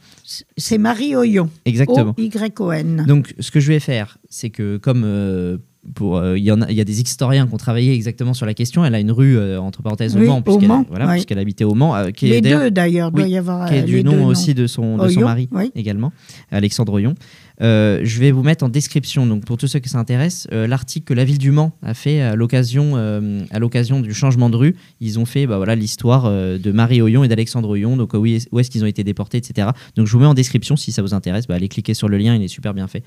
C'est 0.55 0.77
Marie 0.77 1.15
Oyon. 1.15 1.49
Exactement. 1.65 2.13
O-Y-O-N. 2.15 3.05
Donc, 3.07 3.33
ce 3.39 3.49
que 3.49 3.59
je 3.59 3.69
vais 3.69 3.79
faire, 3.79 4.19
c'est 4.29 4.51
que 4.51 4.77
comme 4.77 5.01
euh, 5.03 5.57
pour 5.95 6.17
euh, 6.17 6.37
il 6.37 6.43
y 6.43 6.51
en 6.51 6.61
a, 6.61 6.69
il 6.69 6.77
y 6.77 6.81
a 6.81 6.83
des 6.83 7.01
historiens 7.01 7.47
qui 7.47 7.53
ont 7.53 7.57
travaillé 7.57 7.93
exactement 7.93 8.35
sur 8.35 8.45
la 8.45 8.53
question. 8.53 8.85
Elle 8.85 8.93
a 8.93 8.99
une 8.99 9.11
rue 9.11 9.35
euh, 9.37 9.59
entre 9.59 9.81
parenthèses 9.81 10.15
au 10.15 10.19
Oui, 10.19 10.27
Mans, 10.27 10.41
puisqu'elle 10.43 10.67
voilà, 10.89 11.17
habitait 11.41 11.63
au 11.63 11.73
Mans, 11.73 11.95
euh, 11.95 12.11
qui 12.11 12.27
est 12.27 12.29
Les 12.31 12.41
d'ailleurs- 12.41 12.61
deux, 12.61 12.71
d'ailleurs, 12.71 13.11
doit 13.11 13.23
oui, 13.23 13.31
y 13.31 13.37
avoir. 13.37 13.67
qui 13.67 13.75
est 13.75 13.83
du 13.83 14.03
nom 14.03 14.25
aussi 14.27 14.53
de 14.53 14.67
son, 14.67 14.97
de 14.97 15.09
son 15.09 15.21
mari 15.21 15.49
également, 15.75 16.11
Alexandre 16.51 16.93
Oyon. 16.93 17.15
Euh, 17.61 17.99
je 18.03 18.19
vais 18.19 18.31
vous 18.31 18.41
mettre 18.43 18.63
en 18.63 18.69
description, 18.69 19.25
donc 19.27 19.43
pour 19.43 19.57
tous 19.57 19.67
ceux 19.67 19.79
qui 19.79 19.89
s'intéressent, 19.89 20.47
euh, 20.53 20.65
l'article 20.65 21.05
que 21.05 21.13
la 21.13 21.25
ville 21.25 21.37
du 21.37 21.51
Mans 21.51 21.73
a 21.81 21.93
fait 21.93 22.21
à 22.21 22.35
l'occasion, 22.35 22.93
euh, 22.95 23.41
à 23.51 23.59
l'occasion 23.59 23.99
du 23.99 24.13
changement 24.13 24.49
de 24.49 24.55
rue. 24.55 24.75
Ils 25.01 25.19
ont 25.19 25.25
fait 25.25 25.45
bah, 25.45 25.57
voilà, 25.57 25.75
l'histoire 25.75 26.31
de 26.31 26.71
Marie 26.71 27.01
Oyon 27.01 27.23
et 27.23 27.27
d'Alexandre 27.27 27.69
Oyon, 27.69 27.97
donc 27.97 28.13
où 28.13 28.25
est- 28.25 28.47
où 28.53 28.59
est-ce 28.59 28.69
qu'ils 28.71 28.83
ont 28.83 28.87
été 28.87 29.03
déportés, 29.03 29.37
etc. 29.37 29.69
Donc 29.95 30.07
je 30.07 30.13
vous 30.13 30.19
mets 30.19 30.25
en 30.25 30.33
description 30.33 30.75
si 30.77 30.91
ça 30.91 31.01
vous 31.01 31.13
intéresse. 31.13 31.47
Bah, 31.47 31.55
allez 31.55 31.67
cliquer 31.67 31.93
sur 31.93 32.07
le 32.07 32.17
lien, 32.17 32.33
il 32.35 32.41
est 32.43 32.47
super 32.47 32.73
bien 32.73 32.87
fait. 32.87 33.03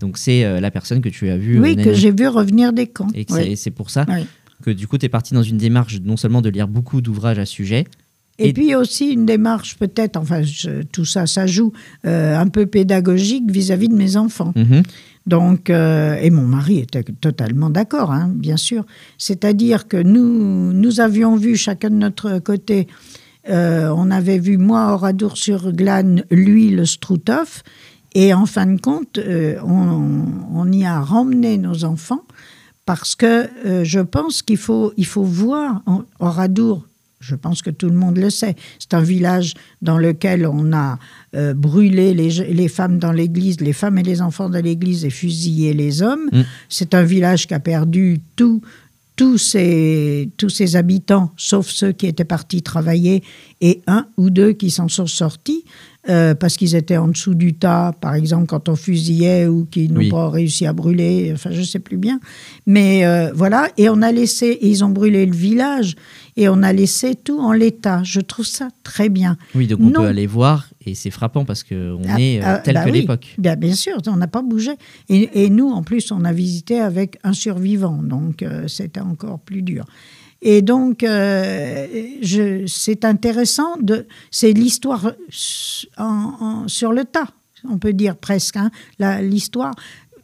Donc 0.00 0.18
c'est 0.18 0.60
la 0.60 0.70
personne 0.72 1.00
que 1.00 1.08
tu 1.08 1.28
as 1.28 1.36
vue. 1.36 1.60
Oui, 1.60 1.76
que 1.76 1.94
j'ai 1.94 2.10
vu 2.10 2.26
revenir 2.26 2.72
des 2.72 2.86
camps. 2.88 3.08
Et 3.14 3.24
Oui. 3.30 3.42
c'est- 3.44 3.56
c'est 3.56 3.70
pour 3.70 3.90
ça 3.90 4.04
Oui. 4.08 4.26
que 4.64 4.70
du 4.70 4.86
coup 4.88 4.98
tu 4.98 5.06
es 5.06 5.08
parti 5.08 5.34
dans 5.34 5.42
une 5.42 5.58
démarche 5.58 6.00
non 6.02 6.16
seulement 6.16 6.42
de 6.42 6.48
lire 6.48 6.66
beaucoup 6.68 7.00
d'ouvrages 7.00 7.38
à 7.38 7.46
ce 7.46 7.52
sujet, 7.52 7.84
Et, 8.38 8.48
Et- 8.48 8.52
puis 8.52 8.74
aussi 8.74 9.10
une 9.10 9.26
démarche 9.26 9.76
peut-être, 9.76 10.16
enfin 10.16 10.42
je- 10.42 10.82
tout 10.82 11.04
ça, 11.04 11.26
ça 11.26 11.46
joue 11.46 11.72
euh, 12.06 12.36
un 12.38 12.48
peu 12.48 12.66
pédagogique 12.66 13.50
vis-à-vis 13.50 13.88
de 13.88 13.94
mes 13.94 14.16
enfants. 14.16 14.52
Mhm. 14.56 14.82
Donc, 15.26 15.70
euh, 15.70 16.16
et 16.20 16.30
mon 16.30 16.42
mari 16.42 16.78
était 16.80 17.04
totalement 17.04 17.70
d'accord, 17.70 18.10
hein, 18.10 18.28
bien 18.34 18.56
sûr. 18.56 18.84
C'est-à-dire 19.18 19.86
que 19.86 19.96
nous, 19.96 20.72
nous 20.72 21.00
avions 21.00 21.36
vu 21.36 21.54
chacun 21.56 21.90
de 21.90 21.94
notre 21.96 22.38
côté, 22.40 22.88
euh, 23.48 23.88
on 23.96 24.10
avait 24.10 24.38
vu 24.38 24.56
moi 24.58 24.92
Oradour-sur-Glane, 24.94 26.24
lui 26.30 26.70
le 26.70 26.84
Struthof, 26.86 27.62
et 28.14 28.34
en 28.34 28.46
fin 28.46 28.66
de 28.66 28.80
compte, 28.80 29.18
on, 29.64 30.24
on 30.54 30.72
y 30.72 30.84
a 30.84 31.00
ramené 31.00 31.56
nos 31.56 31.84
enfants 31.84 32.24
parce 32.84 33.14
que 33.14 33.48
je 33.84 34.00
pense 34.00 34.42
qu'il 34.42 34.58
faut, 34.58 34.92
il 34.96 35.06
faut 35.06 35.22
voir 35.22 35.82
Oradour 36.18 36.84
Je 37.22 37.34
pense 37.36 37.62
que 37.62 37.70
tout 37.70 37.88
le 37.88 37.94
monde 37.94 38.18
le 38.18 38.28
sait. 38.30 38.56
C'est 38.78 38.94
un 38.94 39.00
village 39.00 39.54
dans 39.80 39.96
lequel 39.96 40.46
on 40.46 40.72
a 40.72 40.98
euh, 41.34 41.54
brûlé 41.54 42.12
les, 42.14 42.68
femmes 42.68 42.98
dans 42.98 43.12
l'église, 43.12 43.60
les 43.60 43.72
femmes 43.72 43.96
et 43.98 44.02
les 44.02 44.20
enfants 44.20 44.50
dans 44.50 44.62
l'église 44.62 45.04
et 45.04 45.10
fusillé 45.10 45.72
les 45.72 46.02
hommes. 46.02 46.28
Mm. 46.32 46.42
C'est 46.68 46.94
un 46.94 47.04
village 47.04 47.46
qui 47.46 47.54
a 47.54 47.60
perdu 47.60 48.20
tout, 48.36 48.60
tous, 49.16 49.38
ses, 49.38 50.28
tous 50.36 50.50
ses 50.50 50.76
habitants, 50.76 51.30
sauf 51.36 51.68
ceux 51.68 51.92
qui 51.92 52.06
étaient 52.06 52.24
partis 52.24 52.62
travailler, 52.62 53.22
et 53.60 53.80
un 53.86 54.06
ou 54.16 54.30
deux 54.30 54.52
qui 54.52 54.70
s'en 54.70 54.88
sont 54.88 55.06
sortis. 55.06 55.64
euh, 56.08 56.34
parce 56.34 56.56
qu'ils 56.56 56.74
étaient 56.74 56.96
en 56.96 57.06
dessous 57.06 57.34
du 57.34 57.54
tas, 57.54 57.92
par 58.00 58.14
exemple, 58.16 58.46
quand 58.46 58.68
on 58.68 58.74
fusillait 58.74 59.46
ou 59.46 59.66
qui 59.70 59.88
n'ont 59.88 60.00
Oui. 60.00 60.10
pas 60.10 60.28
réussi 60.30 60.66
à 60.66 60.72
brûler, 60.72 61.30
enfin, 61.32 61.50
je 61.52 61.62
sais 61.62 61.78
plus 61.78 61.96
bien. 61.96 62.18
Mais 62.66 63.06
euh, 63.06 63.30
voilà, 63.32 63.68
et 63.76 63.88
on 63.88 64.02
a 64.02 64.10
laissé, 64.10 64.46
et 64.46 64.68
ils 64.68 64.82
ont 64.82 64.88
brûlé 64.88 65.24
le 65.26 65.32
village, 65.36 65.94
et 66.36 66.48
on 66.48 66.62
a 66.62 66.72
laissé 66.72 67.14
tout 67.14 67.38
en 67.38 67.52
l'état. 67.52 68.02
Je 68.04 68.20
trouve 68.20 68.46
ça 68.46 68.68
très 68.82 69.08
bien. 69.08 69.36
Oui, 69.54 69.66
donc 69.66 69.80
on 69.80 69.90
Non. 69.90 70.00
peut 70.00 70.06
aller 70.06 70.26
voir 70.26 70.68
et 70.84 70.94
c'est 70.94 71.10
frappant 71.10 71.44
parce 71.44 71.62
qu'on 71.62 72.00
Ah, 72.08 72.20
est 72.20 72.40
euh, 72.40 72.44
ah, 72.44 72.58
tel 72.58 72.74
bah 72.74 72.84
que 72.84 72.90
oui. 72.90 73.00
l'époque. 73.00 73.34
Bien, 73.38 73.56
bien 73.56 73.74
sûr, 73.74 73.98
on 74.06 74.16
n'a 74.16 74.26
pas 74.28 74.42
bougé. 74.42 74.72
Et, 75.08 75.44
et 75.44 75.50
nous, 75.50 75.70
en 75.70 75.82
plus, 75.82 76.10
on 76.12 76.24
a 76.24 76.32
visité 76.32 76.80
avec 76.80 77.18
un 77.24 77.32
survivant, 77.32 78.02
donc 78.02 78.42
euh, 78.42 78.66
c'était 78.68 79.00
encore 79.00 79.38
plus 79.40 79.62
dur. 79.62 79.84
Et 80.44 80.60
donc, 80.60 81.04
euh, 81.04 81.86
c'est 82.66 83.04
intéressant, 83.04 83.76
c'est 84.32 84.52
l'histoire 84.52 85.12
sur 86.66 86.92
le 86.92 87.04
tas, 87.04 87.28
on 87.68 87.78
peut 87.78 87.92
dire 87.92 88.16
presque, 88.16 88.56
hein, 88.56 88.70
l'histoire. 89.20 89.72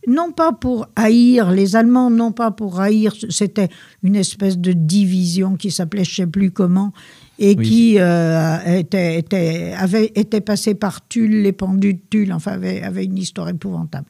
Non 0.08 0.32
pas 0.32 0.52
pour 0.52 0.88
haïr 0.96 1.50
les 1.50 1.76
Allemands, 1.76 2.08
non 2.08 2.32
pas 2.32 2.50
pour 2.50 2.80
haïr, 2.80 3.14
c'était 3.28 3.68
une 4.02 4.16
espèce 4.16 4.56
de 4.56 4.72
division 4.72 5.56
qui 5.56 5.70
s'appelait 5.70 6.02
je 6.04 6.22
ne 6.22 6.26
sais 6.26 6.30
plus 6.30 6.50
comment, 6.50 6.94
et 7.38 7.54
Oui. 7.58 7.68
qui 7.68 7.94
euh, 7.98 8.78
était, 8.78 9.18
était, 9.18 9.74
avait 9.76 10.10
été 10.14 10.40
passée 10.40 10.74
par 10.74 11.06
Tulle, 11.06 11.42
les 11.42 11.52
pendus 11.52 11.92
de 11.92 12.00
Tulle, 12.08 12.32
enfin 12.32 12.52
avait, 12.52 12.82
avait 12.82 13.04
une 13.04 13.18
histoire 13.18 13.50
épouvantable. 13.50 14.06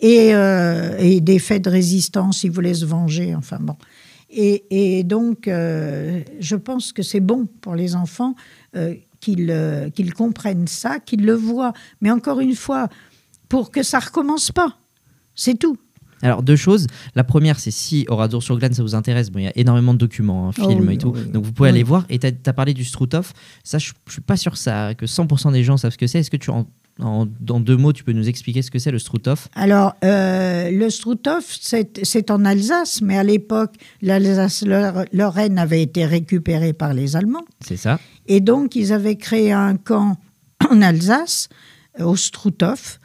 Et, 0.00 0.34
euh, 0.34 0.98
et 0.98 1.20
des 1.20 1.38
faits 1.38 1.62
de 1.62 1.70
résistance, 1.70 2.42
ils 2.42 2.50
voulaient 2.50 2.74
se 2.74 2.84
venger, 2.84 3.32
enfin 3.36 3.58
bon. 3.60 3.76
Et, 4.28 4.64
et 4.98 5.04
donc, 5.04 5.46
euh, 5.46 6.22
je 6.40 6.56
pense 6.56 6.92
que 6.92 7.04
c'est 7.04 7.20
bon 7.20 7.46
pour 7.60 7.76
les 7.76 7.94
enfants 7.94 8.34
qu'ils 9.20 9.90
qu'ils 9.94 10.12
comprennent 10.12 10.66
ça, 10.66 10.98
qu'ils 10.98 11.24
le 11.24 11.34
voient. 11.34 11.72
Mais 12.00 12.10
encore 12.10 12.40
une 12.40 12.56
fois, 12.56 12.88
pour 13.48 13.70
que 13.70 13.82
ça 13.84 14.00
recommence 14.00 14.50
pas. 14.50 14.76
C'est 15.36 15.58
tout. 15.58 15.76
Alors, 16.22 16.42
deux 16.42 16.56
choses. 16.56 16.86
La 17.14 17.24
première, 17.24 17.60
c'est 17.60 17.70
si 17.70 18.06
Oradour 18.08 18.42
sur 18.42 18.58
Glane, 18.58 18.72
ça 18.72 18.82
vous 18.82 18.94
intéresse. 18.94 19.30
Bon, 19.30 19.38
il 19.38 19.44
y 19.44 19.48
a 19.48 19.52
énormément 19.56 19.92
de 19.92 19.98
documents, 19.98 20.48
hein, 20.48 20.52
Oh 20.58 20.68
films 20.68 20.88
oui, 20.88 20.94
et 20.94 20.98
tout. 20.98 21.10
oui, 21.10 21.20
oui. 21.24 21.30
Donc, 21.30 21.44
vous 21.44 21.52
pouvez 21.52 21.68
aller 21.68 21.82
voir. 21.82 22.06
Et 22.08 22.18
tu 22.18 22.26
as, 22.26 22.52
parlé 22.52 22.72
du 22.72 22.84
Struthof. 22.84 23.32
Ça, 23.62 23.78
je 23.78 23.92
ne 24.06 24.10
suis 24.12 24.22
pas 24.22 24.36
sûr 24.36 24.56
ça, 24.56 24.94
que 24.94 25.04
100% 25.04 25.52
des 25.52 25.62
gens 25.62 25.76
savent 25.76 25.92
ce 25.92 25.98
que 25.98 26.06
c'est. 26.06 26.20
Est-ce 26.20 26.30
que 26.30 26.38
tu, 26.38 26.48
en, 26.50 26.66
en, 27.00 27.26
dans 27.40 27.60
deux 27.60 27.76
mots, 27.76 27.92
tu 27.92 28.02
peux 28.02 28.12
nous 28.12 28.28
expliquer 28.28 28.62
ce 28.62 28.70
que 28.70 28.78
c'est 28.78 28.90
le 28.90 28.98
Struthof 28.98 29.48
Alors, 29.54 29.94
euh, 30.04 30.70
le 30.70 30.88
Struthof, 30.88 31.58
c'est 31.60 32.30
en 32.30 32.44
Alsace, 32.46 33.02
mais 33.02 33.18
à 33.18 33.22
l'époque, 33.22 33.74
l'Alsace-Lorraine 34.00 35.58
avait 35.58 35.82
été 35.82 36.06
récupérée 36.06 36.72
par 36.72 36.94
les 36.94 37.14
Allemands. 37.16 37.44
C'est 37.60 37.76
ça 37.76 38.00
Et 38.26 38.40
donc, 38.40 38.74
ils 38.74 38.92
avaient 38.92 39.16
créé 39.16 39.52
un 39.52 39.76
camp 39.76 40.16
en 40.70 40.80
Alsace, 40.80 41.50
au 41.98 42.16
Struthof. 42.16 43.00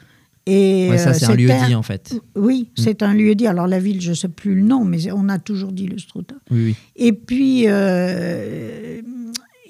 Et 0.46 0.88
Ouais, 0.90 0.98
Ça, 0.98 1.10
euh, 1.10 1.12
c'est 1.12 1.26
un 1.26 1.34
lieu 1.36 1.48
c'était 1.48 1.66
dit, 1.66 1.74
en 1.74 1.82
fait. 1.82 2.14
Oui, 2.34 2.70
c'est 2.76 3.02
un 3.02 3.14
lieu 3.14 3.34
dit. 3.34 3.46
Alors, 3.46 3.66
la 3.66 3.78
ville, 3.78 4.00
je 4.00 4.10
ne 4.10 4.14
sais 4.16 4.28
plus 4.28 4.54
le 4.56 4.62
nom, 4.62 4.84
mais 4.84 5.10
on 5.12 5.28
a 5.28 5.38
toujours 5.38 5.72
dit 5.72 5.86
le 5.86 5.98
Struthof. 5.98 6.38
Oui, 6.50 6.64
oui. 6.64 6.76
Et 6.96 7.12
puis, 7.12 7.64
euh, 7.66 9.00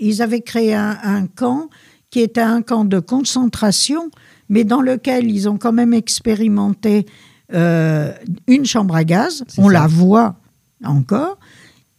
ils 0.01 0.23
avaient 0.23 0.41
créé 0.41 0.75
un, 0.75 0.97
un 1.03 1.27
camp 1.27 1.69
qui 2.11 2.21
était 2.21 2.41
un 2.41 2.63
camp 2.63 2.85
de 2.85 3.01
concentration, 3.01 4.11
mais 4.49 4.65
dans 4.65 4.81
lequel 4.83 5.31
ils 5.31 5.49
ont 5.49 5.59
quand 5.59 5.73
même 5.73 5.95
expérimenté 5.95 7.07
euh, 7.55 8.13
une 8.47 8.65
chambre 8.65 8.97
à 8.97 9.05
gaz. 9.05 9.45
On 9.59 9.67
ça. 9.67 9.73
la 9.73 9.87
voit 9.87 10.37
encore. 10.85 11.39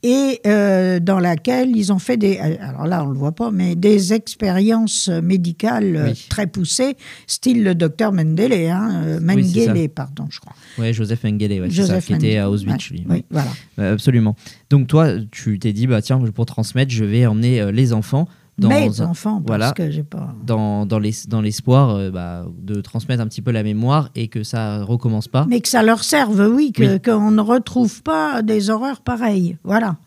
Et 0.05 0.41
euh, 0.45 0.99
dans 0.99 1.19
laquelle 1.19 1.75
ils 1.75 1.93
ont 1.93 1.99
fait 1.99 2.17
des, 2.17 2.37
alors 2.37 2.85
là 2.85 3.03
on 3.05 3.07
le 3.07 3.17
voit 3.17 3.31
pas, 3.31 3.51
mais 3.51 3.75
des 3.75 4.11
expériences 4.13 5.07
médicales 5.07 5.95
euh, 5.95 6.07
Oui. 6.09 6.25
très 6.29 6.45
poussées, 6.47 6.97
style 7.25 7.63
le 7.63 7.73
docteur 7.73 8.11
Mendele, 8.11 8.53
hein, 8.69 9.01
euh, 9.05 9.19
Oui. 9.19 9.25
Mengele, 9.25 9.87
pardon, 9.89 10.27
je 10.29 10.39
crois. 10.39 10.53
Ouais, 10.77 10.91
Joseph 10.91 11.23
Mengele, 11.23 11.61
ouais, 11.61 11.71
ça, 11.71 12.01
qui 12.01 12.13
était 12.13 12.37
à 12.37 12.49
Auschwitz, 12.49 12.89
ouais, 12.89 12.97
lui. 12.97 13.05
Oui, 13.09 13.25
voilà. 13.29 13.49
Euh, 13.79 13.93
absolument. 13.93 14.35
Donc, 14.69 14.87
toi, 14.87 15.09
tu 15.31 15.57
t'es 15.59 15.71
dit, 15.73 15.87
bah, 15.87 16.01
tiens, 16.01 16.19
pour 16.33 16.45
transmettre, 16.45 16.91
je 16.91 17.05
vais 17.05 17.25
emmener 17.25 17.61
euh, 17.61 17.71
les 17.71 17.93
enfants 17.93 18.27
dans 18.57 18.69
Mes 18.69 19.01
enfants, 19.01 19.37
parce 19.41 19.47
voilà. 19.47 19.71
que 19.71 19.89
j'ai 19.89 20.03
pas. 20.03 20.35
dans, 20.45 20.85
dans 20.85 20.99
les- 20.99 21.13
dans 21.27 21.41
l'espoir 21.41 21.89
euh, 21.95 22.11
bah, 22.11 22.45
de 22.61 22.81
transmettre 22.81 23.21
un 23.23 23.27
petit 23.27 23.41
peu 23.41 23.51
la 23.51 23.63
mémoire 23.63 24.09
et 24.15 24.27
que 24.27 24.43
ça 24.43 24.83
recommence 24.83 25.27
pas. 25.27 25.45
Mais 25.49 25.59
que 25.61 25.67
ça 25.69 25.81
leur 25.83 26.03
serve, 26.03 26.51
oui, 26.53 26.71
qu'on 27.03 27.31
ne 27.31 27.41
retrouve 27.41 28.03
pas 28.03 28.41
des 28.43 28.69
horreurs 28.69 29.01
pareilles. 29.01 29.57
Voilà. 29.63 29.97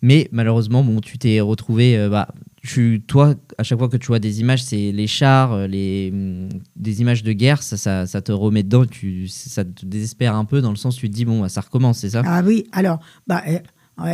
Mais 0.00 0.28
malheureusement, 0.32 0.82
bon, 0.82 1.00
tu 1.00 1.16
t'es 1.18 1.40
retrouvé. 1.40 1.96
euh, 1.96 2.08
bah, 2.08 2.28
tu, 2.64 3.02
toi, 3.06 3.34
à 3.58 3.62
chaque 3.64 3.78
fois 3.78 3.88
que 3.88 3.96
tu 3.96 4.06
vois 4.06 4.20
des 4.20 4.40
images, 4.40 4.62
c'est 4.62 4.90
les 4.92 5.06
chars, 5.08 5.52
euh, 5.52 5.66
les, 5.66 6.10
hum, 6.12 6.48
des 6.76 7.00
images 7.00 7.22
de 7.24 7.32
guerre, 7.32 7.62
ça, 7.62 7.76
ça, 7.76 8.06
ça 8.06 8.22
te 8.22 8.30
remet 8.32 8.62
dedans, 8.62 8.86
tu, 8.86 9.26
ça 9.28 9.64
te 9.64 9.84
désespère 9.84 10.34
un 10.36 10.44
peu 10.44 10.60
dans 10.60 10.70
le 10.70 10.76
sens 10.76 10.96
où 10.96 11.00
tu 11.00 11.10
te 11.10 11.14
dis, 11.14 11.24
bon, 11.24 11.40
bah, 11.40 11.48
ça 11.48 11.60
recommence, 11.60 11.98
c'est 11.98 12.10
ça? 12.10 12.22
Ah 12.24 12.42
oui, 12.44 12.64
alors, 12.72 13.00
bah, 13.26 13.42
euh, 13.48 13.58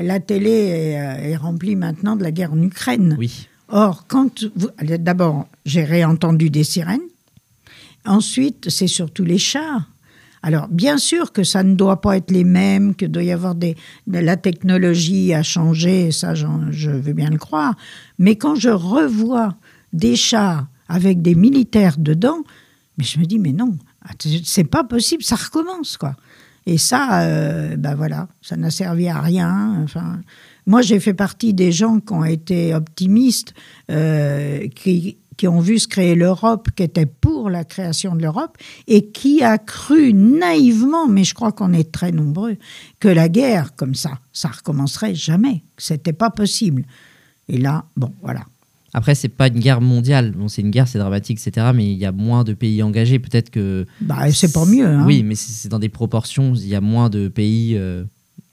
la 0.02 0.18
télé 0.20 0.50
est, 0.50 1.30
est 1.30 1.36
remplie 1.36 1.76
maintenant 1.76 2.16
de 2.16 2.22
la 2.22 2.32
guerre 2.32 2.52
en 2.52 2.60
Ukraine. 2.62 3.16
Oui. 3.18 3.47
Or, 3.68 4.06
quand 4.06 4.44
d'abord, 4.80 5.46
j'ai 5.66 5.84
réentendu 5.84 6.50
des 6.50 6.64
sirènes. 6.64 7.00
Ensuite, 8.04 8.70
c'est 8.70 8.86
surtout 8.86 9.24
les 9.24 9.38
chars. 9.38 9.90
Alors, 10.42 10.68
bien 10.68 10.98
sûr 10.98 11.32
que 11.32 11.42
ça 11.42 11.62
ne 11.62 11.74
doit 11.74 12.00
pas 12.00 12.16
être 12.16 12.30
les 12.30 12.44
mêmes, 12.44 12.94
que 12.94 13.04
doit 13.04 13.24
y 13.24 13.32
avoir 13.32 13.54
des, 13.54 13.76
de 14.06 14.18
la 14.18 14.36
technologie 14.36 15.34
a 15.34 15.42
changé, 15.42 16.12
ça, 16.12 16.34
je 16.34 16.90
veux 16.90 17.12
bien 17.12 17.30
le 17.30 17.38
croire. 17.38 17.74
Mais 18.18 18.36
quand 18.36 18.54
je 18.54 18.68
revois 18.70 19.56
des 19.92 20.16
chars 20.16 20.66
avec 20.88 21.22
des 21.22 21.34
militaires 21.34 21.96
dedans, 21.98 22.44
mais 22.96 23.04
je 23.04 23.18
me 23.18 23.24
dis, 23.24 23.38
mais 23.38 23.52
non, 23.52 23.76
c'est 24.44 24.64
pas 24.64 24.84
possible, 24.84 25.22
ça 25.22 25.36
recommence, 25.36 25.96
quoi. 25.96 26.14
Et 26.66 26.76
ça, 26.76 27.22
euh, 27.22 27.76
ben 27.76 27.94
voilà, 27.94 28.28
ça 28.42 28.56
n'a 28.56 28.70
servi 28.70 29.08
à 29.08 29.20
rien. 29.20 29.80
Enfin, 29.82 30.20
moi, 30.68 30.82
j'ai 30.82 31.00
fait 31.00 31.14
partie 31.14 31.54
des 31.54 31.72
gens 31.72 31.98
qui 31.98 32.12
ont 32.12 32.24
été 32.26 32.74
optimistes, 32.74 33.54
euh, 33.90 34.68
qui, 34.68 35.16
qui 35.38 35.48
ont 35.48 35.60
vu 35.60 35.78
se 35.78 35.88
créer 35.88 36.14
l'Europe, 36.14 36.68
qui 36.76 36.82
étaient 36.82 37.06
pour 37.06 37.48
la 37.48 37.64
création 37.64 38.14
de 38.14 38.20
l'Europe, 38.20 38.58
et 38.86 39.06
qui 39.06 39.42
a 39.42 39.56
cru 39.56 40.12
naïvement, 40.12 41.08
mais 41.08 41.24
je 41.24 41.32
crois 41.32 41.52
qu'on 41.52 41.72
est 41.72 41.90
très 41.90 42.12
nombreux, 42.12 42.56
que 43.00 43.08
la 43.08 43.30
guerre, 43.30 43.74
comme 43.76 43.94
ça, 43.94 44.18
ça 44.34 44.48
recommencerait 44.48 45.14
jamais, 45.14 45.62
que 45.74 45.82
c'était 45.82 46.12
pas 46.12 46.28
possible. 46.28 46.84
Et 47.48 47.56
là, 47.56 47.86
bon, 47.96 48.12
voilà. 48.20 48.42
Après, 48.92 49.14
c'est 49.14 49.28
pas 49.30 49.48
une 49.48 49.60
guerre 49.60 49.80
mondiale. 49.80 50.32
Bon, 50.32 50.48
c'est 50.48 50.60
une 50.60 50.70
guerre, 50.70 50.86
c'est 50.86 50.98
dramatique, 50.98 51.40
etc. 51.44 51.68
Mais 51.74 51.90
il 51.90 51.96
y 51.98 52.04
a 52.04 52.12
moins 52.12 52.44
de 52.44 52.52
pays 52.52 52.82
engagés. 52.82 53.18
Peut-être 53.18 53.48
que. 53.48 53.86
Bah, 54.02 54.30
c'est 54.32 54.52
pas 54.52 54.66
mieux. 54.66 54.86
Hein. 54.86 55.04
Oui, 55.06 55.22
mais 55.22 55.34
c'est 55.34 55.52
c'est 55.52 55.68
dans 55.68 55.78
des 55.78 55.88
proportions. 55.88 56.54
Il 56.54 56.68
y 56.68 56.74
a 56.74 56.80
moins 56.82 57.08
de 57.08 57.28
pays. 57.28 57.74
euh, 57.74 58.04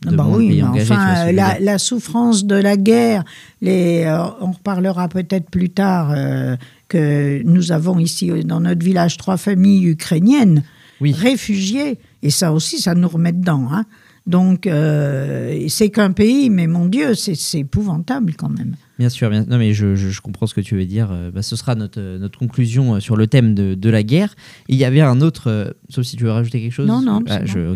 de 0.05 0.15
Bah 0.15 0.25
oui, 0.29 0.47
pays 0.49 0.61
mais 0.61 0.67
engagés. 0.67 0.93
enfin, 0.93 1.31
la, 1.31 1.77
souffrance 1.77 2.45
de 2.45 2.55
la 2.55 2.77
guerre, 2.77 3.23
les, 3.61 4.03
euh, 4.05 4.23
on 4.41 4.51
reparlera 4.51 5.07
peut-être 5.09 5.49
plus 5.49 5.69
tard 5.69 6.11
euh, 6.15 6.55
que 6.87 7.41
nous 7.43 7.71
avons 7.71 7.99
ici 7.99 8.31
euh, 8.31 8.43
dans 8.43 8.59
notre 8.59 8.83
village 8.83 9.17
trois 9.17 9.37
familles 9.37 9.85
ukrainiennes 9.87 10.63
Oui. 11.01 11.11
réfugiées, 11.13 11.99
et 12.23 12.29
ça 12.29 12.51
aussi, 12.53 12.79
ça 12.79 12.95
nous 12.95 13.07
remet 13.07 13.31
dedans. 13.33 13.67
hein. 13.71 13.85
Donc, 14.27 14.65
euh, 14.65 15.65
c'est 15.67 15.89
qu'un 15.91 16.11
pays, 16.11 16.49
mais 16.49 16.65
mon 16.65 16.87
Dieu, 16.87 17.13
c'est 17.13 17.59
épouvantable 17.59 18.33
quand 18.35 18.49
même. 18.49 18.75
Bien 18.97 19.09
sûr, 19.09 19.29
bien, 19.29 19.43
non 19.45 19.57
mais 19.57 19.73
je, 19.73 19.95
je- 19.95 20.09
je 20.09 20.21
comprends 20.21 20.47
ce 20.47 20.53
que 20.55 20.61
tu 20.61 20.75
veux 20.75 20.85
dire. 20.85 21.09
Euh, 21.11 21.29
bah, 21.29 21.41
ce 21.41 21.55
sera 21.55 21.75
notre, 21.75 21.99
euh, 21.99 22.17
notre 22.17 22.39
conclusion 22.39 22.99
sur 23.01 23.17
le 23.17 23.27
thème 23.27 23.53
de, 23.53 23.75
de 23.75 23.89
la 23.89 24.03
guerre. 24.03 24.33
Et 24.69 24.73
il 24.73 24.77
y 24.79 24.85
avait 24.85 25.01
un 25.01 25.21
autre, 25.21 25.49
euh, 25.51 25.69
sauf 25.89 26.05
si 26.05 26.15
tu 26.15 26.23
veux 26.23 26.31
rajouter 26.31 26.59
quelque 26.61 26.71
chose. 26.71 26.87
Non, 26.87 27.01
non, 27.01 27.21
Ah, 27.27 27.45
je. 27.45 27.75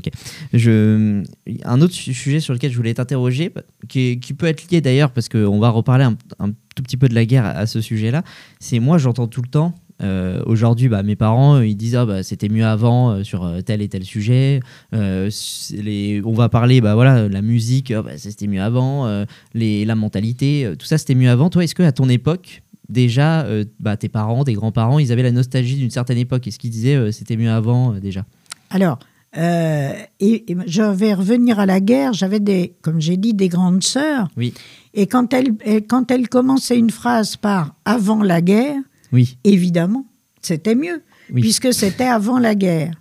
Je, 0.53 1.21
un 1.65 1.81
autre 1.81 1.93
su- 1.93 2.13
sujet 2.13 2.39
sur 2.39 2.53
lequel 2.53 2.71
je 2.71 2.77
voulais 2.77 2.93
t'interroger, 2.93 3.49
bah, 3.53 3.61
qui, 3.87 4.17
peut 4.17 4.45
être 4.47 4.71
lié 4.71 4.81
d'ailleurs, 4.81 5.11
parce 5.11 5.29
qu'on 5.29 5.59
va 5.59 5.69
reparler 5.69 6.05
un, 6.05 6.15
un 6.39 6.49
tout 6.75 6.81
petit 6.83 6.97
peu 6.97 7.09
de 7.09 7.15
la 7.15 7.25
guerre 7.25 7.45
à, 7.45 7.49
à 7.49 7.65
ce 7.67 7.81
sujet-là. 7.81 8.23
C'est 8.59 8.79
moi, 8.79 8.97
j'entends 8.97 9.27
tout 9.27 9.41
le 9.41 9.49
temps. 9.49 9.75
Euh, 10.01 10.41
Aujourd'hui, 10.45 10.87
bah, 10.89 11.03
mes 11.03 11.15
parents, 11.15 11.59
ils 11.61 11.75
disent 11.75 11.95
ah, 11.95 12.05
bah, 12.05 12.23
c'était 12.23 12.49
mieux 12.49 12.65
avant 12.65 13.11
euh, 13.11 13.23
sur 13.23 13.43
euh, 13.43 13.61
tel 13.61 13.81
et 13.81 13.89
tel 13.89 14.03
sujet. 14.03 14.61
Les, 14.91 16.21
on 16.25 16.33
va 16.33 16.49
parler, 16.49 16.81
bah 16.81 16.95
voilà, 16.95 17.27
la 17.27 17.41
musique, 17.41 17.91
ah, 17.91 18.01
bah, 18.01 18.17
c'était 18.17 18.47
mieux 18.47 18.61
avant. 18.61 19.25
les, 19.53 19.85
la 19.85 19.95
mentalité, 19.95 20.71
tout 20.77 20.85
ça 20.85 20.97
c'était 20.97 21.15
mieux 21.15 21.29
avant. 21.29 21.49
Toi, 21.49 21.63
est-ce 21.63 21.75
que 21.75 21.83
à 21.83 21.91
ton 21.91 22.09
époque, 22.09 22.63
déjà, 22.89 23.45
bah, 23.79 23.97
tes 23.97 24.09
parents, 24.09 24.43
tes 24.43 24.53
grands-parents, 24.53 24.99
ils 24.99 25.11
avaient 25.11 25.23
la 25.23 25.31
nostalgie 25.31 25.75
d'une 25.75 25.91
certaine 25.91 26.17
époque? 26.17 26.47
Est-ce 26.47 26.59
qu'ils 26.59 26.71
disaient 26.71 27.11
c'était 27.11 27.37
mieux 27.37 27.51
avant 27.51 27.93
déjà? 27.93 28.25
Alors, 28.69 28.99
euh, 29.37 29.93
et, 30.19 30.51
et 30.51 30.57
je 30.65 30.81
vais 30.81 31.13
revenir 31.13 31.59
à 31.59 31.65
la 31.65 31.79
guerre. 31.79 32.13
J'avais 32.13 32.39
des, 32.39 32.73
comme 32.81 32.99
j'ai 32.99 33.17
dit, 33.17 33.33
des 33.33 33.47
grandes 33.47 33.83
sœurs. 33.83 34.27
Oui. 34.37 34.53
Et 34.93 35.07
quand 35.07 35.33
elles, 35.33 35.53
et 35.65 35.83
quand 35.83 36.09
elles 36.09 36.29
commençaient 36.29 36.77
une 36.77 36.89
phrase 36.89 37.35
par 37.35 37.75
avant 37.85 38.23
la 38.23 38.41
guerre, 38.41 38.79
Oui. 39.11 39.37
évidemment, 39.43 40.05
c'était 40.41 40.75
mieux, 40.75 41.01
Oui. 41.31 41.41
puisque 41.41 41.73
c'était 41.73 42.05
avant 42.05 42.39
la 42.39 42.55
guerre. 42.55 42.93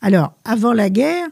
Alors, 0.00 0.34
avant 0.44 0.72
la 0.72 0.90
guerre, 0.90 1.28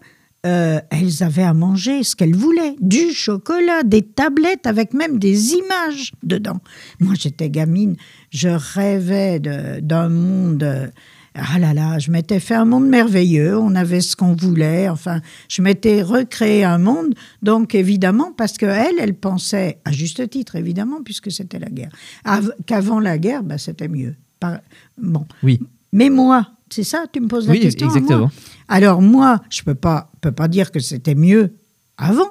euh, 0.46 0.80
elles 0.90 1.22
avaient 1.22 1.42
à 1.42 1.52
manger 1.52 2.02
ce 2.02 2.16
qu'elles 2.16 2.34
voulaient, 2.36 2.76
du 2.80 3.12
chocolat, 3.12 3.82
des 3.82 4.02
tablettes 4.02 4.66
avec 4.66 4.94
même 4.94 5.18
des 5.18 5.52
images 5.52 6.12
dedans. 6.22 6.60
Moi, 6.98 7.14
j'étais 7.18 7.50
gamine, 7.50 7.96
je 8.30 8.48
rêvais 8.48 9.38
d'un 9.40 10.08
monde. 10.08 10.90
Ah 11.34 11.58
là 11.60 11.72
là, 11.72 11.99
je 12.00 12.10
m'étais 12.10 12.40
fait 12.40 12.54
un 12.54 12.64
monde 12.64 12.88
merveilleux, 12.88 13.56
on 13.56 13.75
avait 13.76 14.00
ce 14.00 14.16
qu'on 14.16 14.34
voulait, 14.34 14.88
enfin, 14.88 15.20
je 15.49 15.62
m'étais 15.62 16.02
recréé 16.02 16.64
un 16.64 16.78
monde, 16.78 17.14
donc 17.40 17.75
évidemment, 17.76 18.32
parce 18.37 18.58
qu'elle, 18.58 18.96
elle 19.00 19.14
pensait, 19.14 19.78
à 19.84 19.92
juste 19.92 20.28
titre 20.28 20.56
évidemment, 20.56 21.02
puisque 21.04 21.30
c'était 21.30 21.60
la 21.60 21.68
guerre, 21.68 21.90
av- 22.25 22.52
qu'avant 22.66 22.99
la 22.99 23.16
guerre, 23.16 23.44
bah, 23.44 23.58
c'était 23.58 23.87
mieux. 23.88 24.16
Par- 24.40 24.58
Bon, 25.00 25.25
Oui. 25.44 25.60
mais 25.92 26.10
moi, 26.10 26.49
c'est 26.68 26.82
ça, 26.84 27.04
tu 27.12 27.20
me 27.20 27.28
poses 27.28 27.46
la 27.46 27.52
Oui, 27.52 27.60
question 27.60 27.87
moi? 27.87 27.96
exactement. 27.96 28.30
Alors 28.66 29.00
moi, 29.00 29.40
je 29.50 29.62
peux 29.62 29.75
pas, 29.76 30.10
peux 30.20 30.32
pas 30.32 30.49
dire 30.49 30.72
que 30.72 30.80
c'était 30.80 31.14
mieux 31.14 31.54
avant, 31.96 32.30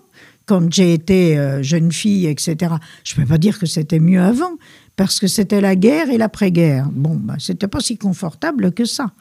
quand 0.50 0.74
j'ai 0.74 0.94
été 0.96 1.38
euh, 1.38 1.62
jeune 1.62 1.92
fille, 1.92 2.26
etc. 2.26 2.74
Je 3.04 3.14
peux 3.14 3.26
pas 3.26 3.38
dire 3.38 3.60
que 3.60 3.68
c'était 3.68 4.00
mieux 4.00 4.20
avant, 4.22 4.58
parce 4.96 5.20
que 5.20 5.28
c'était 5.28 5.62
la 5.62 5.76
guerre 5.76 6.10
et 6.10 6.18
l'après-guerre. 6.18 6.90
Bon, 6.92 7.16
bah, 7.16 7.36
c'était 7.38 7.68
pas 7.68 7.80
si 7.82 7.98
confortable 7.98 8.72
que 8.72 8.86
ça. 8.86 9.12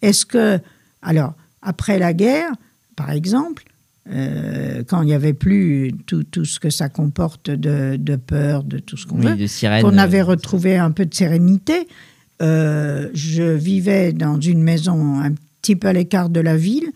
Est-ce 0.00 0.24
que, 0.24 0.60
alors, 1.02 1.34
après 1.60 1.98
la 1.98 2.12
guerre, 2.14 2.52
par 2.94 3.10
exemple, 3.10 3.64
euh, 4.12 4.84
quand 4.86 5.02
il 5.02 5.06
n'y 5.06 5.14
avait 5.14 5.32
plus 5.34 5.92
tout, 6.06 6.22
tout 6.22 6.44
ce 6.44 6.60
que 6.60 6.70
ça 6.70 6.88
comporte 6.88 7.50
de, 7.50 7.96
de 7.96 8.16
peur, 8.16 8.62
de 8.62 8.78
tout 8.78 8.96
ce 8.96 9.06
qu'on 9.06 9.18
veut, 9.18 9.32
Oui, 9.32 9.36
de 9.38 9.46
sirène. 9.48 9.82
qu'on 9.82 9.98
avait 9.98 10.20
euh, 10.20 10.26
retrouvé 10.26 10.76
un 10.76 10.92
peu 10.92 11.04
de 11.04 11.14
sérénité. 11.14 11.88
Euh, 12.40 13.08
je 13.14 13.42
vivais 13.42 14.12
dans 14.12 14.40
une 14.40 14.62
maison 14.62 15.18
un 15.18 15.32
petit 15.60 15.74
peu 15.74 15.88
à 15.88 15.92
l'écart 15.92 16.28
de 16.30 16.38
la 16.38 16.56
ville, 16.56 16.88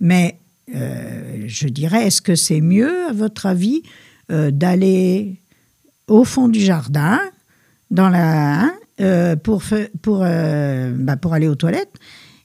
mais 0.00 0.37
euh, 0.74 1.44
je 1.46 1.68
dirais, 1.68 2.06
est-ce 2.06 2.20
que 2.22 2.34
c'est 2.34 2.60
mieux, 2.60 2.92
à 3.08 3.12
votre 3.12 3.46
avis, 3.46 3.82
euh, 4.30 4.50
d'aller 4.50 5.40
au 6.06 6.24
fond 6.24 6.48
du 6.48 6.60
jardin, 6.60 7.18
dans 7.90 8.08
la, 8.08 8.60
hein, 8.62 8.72
euh, 9.00 9.36
pour, 9.36 9.62
pour, 10.02 10.18
bah, 10.20 11.16
pour 11.20 11.34
aller 11.34 11.48
aux 11.48 11.54
toilettes? 11.54 11.92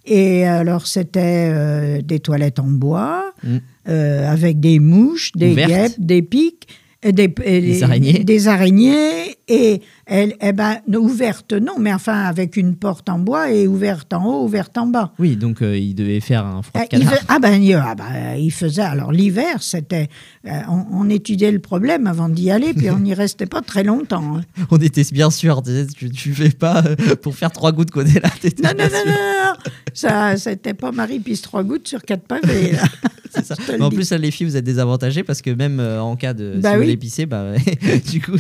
Et 0.06 0.46
alors, 0.46 0.86
c'était 0.88 2.02
des 2.02 2.20
toilettes 2.20 2.60
en 2.60 2.68
bois, 2.68 3.34
Mm. 3.44 3.58
avec 3.88 4.62
des 4.62 4.80
mouches, 4.80 5.32
des 5.34 5.54
guêpes, 5.56 5.96
des 5.98 6.22
pics, 6.22 6.68
et 7.02 7.12
des, 7.12 7.34
et 7.44 7.60
Des 7.62 7.84
araignées. 7.84 8.24
des 8.24 8.48
araignées, 8.48 9.36
et 9.54 9.82
elle, 10.06 10.36
eh 10.42 10.52
ben, 10.52 10.78
ouverte, 10.96 11.54
non, 11.54 11.74
mais 11.80 11.94
enfin 11.94 12.24
avec 12.24 12.58
une 12.58 12.76
porte 12.76 13.08
en 13.10 13.20
bois 13.20 13.52
et 13.52 13.68
ouverte 13.68 14.12
en 14.14 14.26
haut, 14.26 14.44
ouverte 14.44 14.78
en 14.78 14.88
bas. 14.88 15.14
Oui, 15.20 15.36
donc 15.36 15.62
euh, 15.62 15.78
il 15.78 15.94
devait 15.96 16.20
faire 16.20 16.46
un 16.46 16.62
froid 16.62 16.82
Ah, 16.82 16.88
de 16.88 16.98
il, 16.98 17.00
canard. 17.06 17.14
fait- 17.14 17.26
ah 17.28 17.40
ben, 17.40 17.62
il, 17.62 17.74
ah 17.74 17.96
ben, 17.96 18.36
il 18.38 18.52
faisait. 18.52 18.82
Alors 18.82 19.12
l'hiver, 19.12 19.62
c'était. 19.62 20.10
euh, 20.48 20.52
on, 20.70 20.86
on 20.92 21.10
étudiait 21.10 21.52
le 21.52 21.60
problème 21.60 22.08
avant 22.08 22.30
d'y 22.30 22.52
aller, 22.52 22.74
puis 22.74 22.90
on 22.90 23.00
n'y 23.00 23.14
restait 23.24 23.46
pas 23.46 23.62
très 23.62 23.84
longtemps. 23.84 24.38
hein. 24.38 24.42
On 24.72 24.78
était 24.78 25.04
bien 25.12 25.30
sûr. 25.30 25.62
Tu, 25.98 26.10
tu 26.10 26.34
fais 26.34 26.50
pas 26.50 26.84
euh, 26.86 27.16
pour 27.16 27.36
faire 27.36 27.52
trois 27.52 27.72
gouttes 27.72 27.92
côté 27.92 28.20
là. 28.20 28.30
t'étais 28.42 28.64
Non, 28.64 28.70
non, 28.78 28.86
non, 28.86 29.06
non, 29.06 29.12
non. 29.12 29.54
Ça, 29.94 30.36
c'était 30.38 30.74
pas 30.74 30.92
Marie 30.92 31.20
pisse 31.20 31.42
trois 31.42 31.64
gouttes 31.64 31.88
sur 31.88 32.02
quatre 32.02 32.24
pavés. 32.28 32.72
là. 32.72 32.84
C'est 33.36 33.46
ça. 33.46 33.56
Mais 33.68 33.82
en 33.82 33.90
plus, 33.90 34.12
là, 34.12 34.18
les 34.20 34.30
filles, 34.30 34.46
vous 34.46 34.58
êtes 34.58 34.64
désavantagées 34.64 35.24
parce 35.24 35.42
que 35.42 35.50
même 35.50 35.80
euh, 35.80 36.00
en 36.02 36.16
cas 36.16 36.34
de. 36.36 36.60
Bah 36.62 36.70
si 36.70 36.76
vous 36.76 36.80
oui. 36.82 36.86
voulez 36.86 36.98
pisser, 36.98 37.26
bah, 37.26 37.54
du 38.12 38.22
coup. 38.22 38.36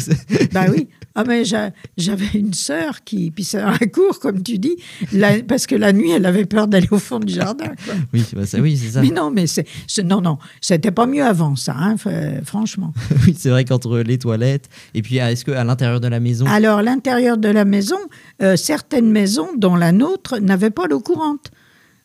Bah 0.51 0.65
oui. 0.71 0.87
Ah 1.15 1.23
mais 1.25 1.45
j'a- 1.45 1.71
j'avais 1.97 2.27
une 2.39 2.53
sœur 2.53 3.03
qui 3.03 3.31
pissait 3.31 3.61
dans 3.61 3.71
la 3.71 3.87
cour, 3.87 4.19
comme 4.19 4.41
tu 4.43 4.57
dis, 4.57 4.75
la- 5.11 5.41
parce 5.43 5.67
que 5.67 5.75
la 5.75 5.93
nuit, 5.93 6.11
elle 6.11 6.25
avait 6.25 6.45
peur 6.45 6.67
d'aller 6.67 6.87
au 6.91 6.99
fond 6.99 7.19
du 7.19 7.33
jardin. 7.33 7.67
quoi. 7.85 7.93
Oui, 8.13 8.23
bah, 8.35 8.45
ça, 8.45 8.59
oui 8.59 8.77
c'est 8.77 8.91
ça. 8.91 9.01
Mais 9.01 9.09
non, 9.09 9.31
mais 9.31 9.47
c'est, 9.47 9.65
non, 10.03 10.21
non, 10.21 10.37
c'était 10.61 10.91
pas 10.91 11.05
mieux 11.05 11.23
avant 11.23 11.55
ça, 11.55 11.75
hein, 11.77 11.95
franchement. 12.43 12.93
oui, 13.27 13.35
c'est 13.37 13.49
vrai 13.49 13.65
qu'entre 13.65 13.99
les 13.99 14.17
toilettes. 14.17 14.69
Et 14.93 15.01
puis, 15.01 15.19
ah, 15.19 15.31
est-ce 15.31 15.45
qu'à 15.45 15.63
l'intérieur 15.63 15.99
de 15.99 16.07
la 16.07 16.19
maison? 16.19 16.45
Alors, 16.47 16.81
l'intérieur 16.81 17.37
de 17.37 17.49
la 17.49 17.65
maison, 17.65 17.97
euh, 18.41 18.55
certaines 18.55 19.09
maisons, 19.11 19.49
dont 19.57 19.75
la 19.75 19.91
nôtre, 19.91 20.39
n'avaient 20.39 20.69
pas 20.69 20.87
l'eau 20.87 20.99
courante. 20.99 21.51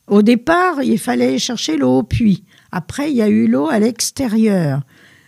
Au 0.06 0.22
départ, 0.22 0.82
il 0.82 0.98
fallait 0.98 1.38
chercher 1.38 1.76
l'eau 1.76 1.98
au 1.98 2.02
puits. 2.02 2.44
Après, 2.72 3.10
il 3.10 3.16
y 3.16 3.22
a 3.22 3.28
eu 3.28 3.46
l'eau 3.46 3.68
à 3.68 3.78
l'extérieur. 3.78 4.80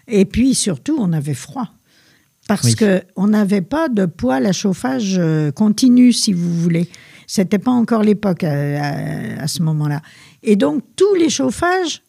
Et 0.09 0.25
puis, 0.25 0.55
surtout, 0.55 0.97
on 0.99 1.13
avait 1.13 1.35
froid. 1.35 1.69
Parce 2.51 2.65
Oui. 2.65 2.75
qu'on 3.15 3.29
n'avait 3.29 3.61
pas 3.61 3.89
de 3.89 4.07
poêle 4.07 4.45
à 4.45 4.51
chauffage 4.53 5.15
euh, 5.21 5.53
continu, 5.53 6.13
si 6.13 6.33
vous 6.33 6.53
voulez. 6.53 6.89
C'était 7.29 7.61
pas 7.61 7.71
encore 7.71 8.03
l'époque 8.03 8.43
à, 8.43 8.51
à- 8.53 9.43
à 9.43 9.47
ce 9.47 9.63
moment-là. 9.63 10.03
Et 10.43 10.57
donc, 10.57 10.83
tous 10.97 11.15
les 11.15 11.29
chauffages, 11.31 12.03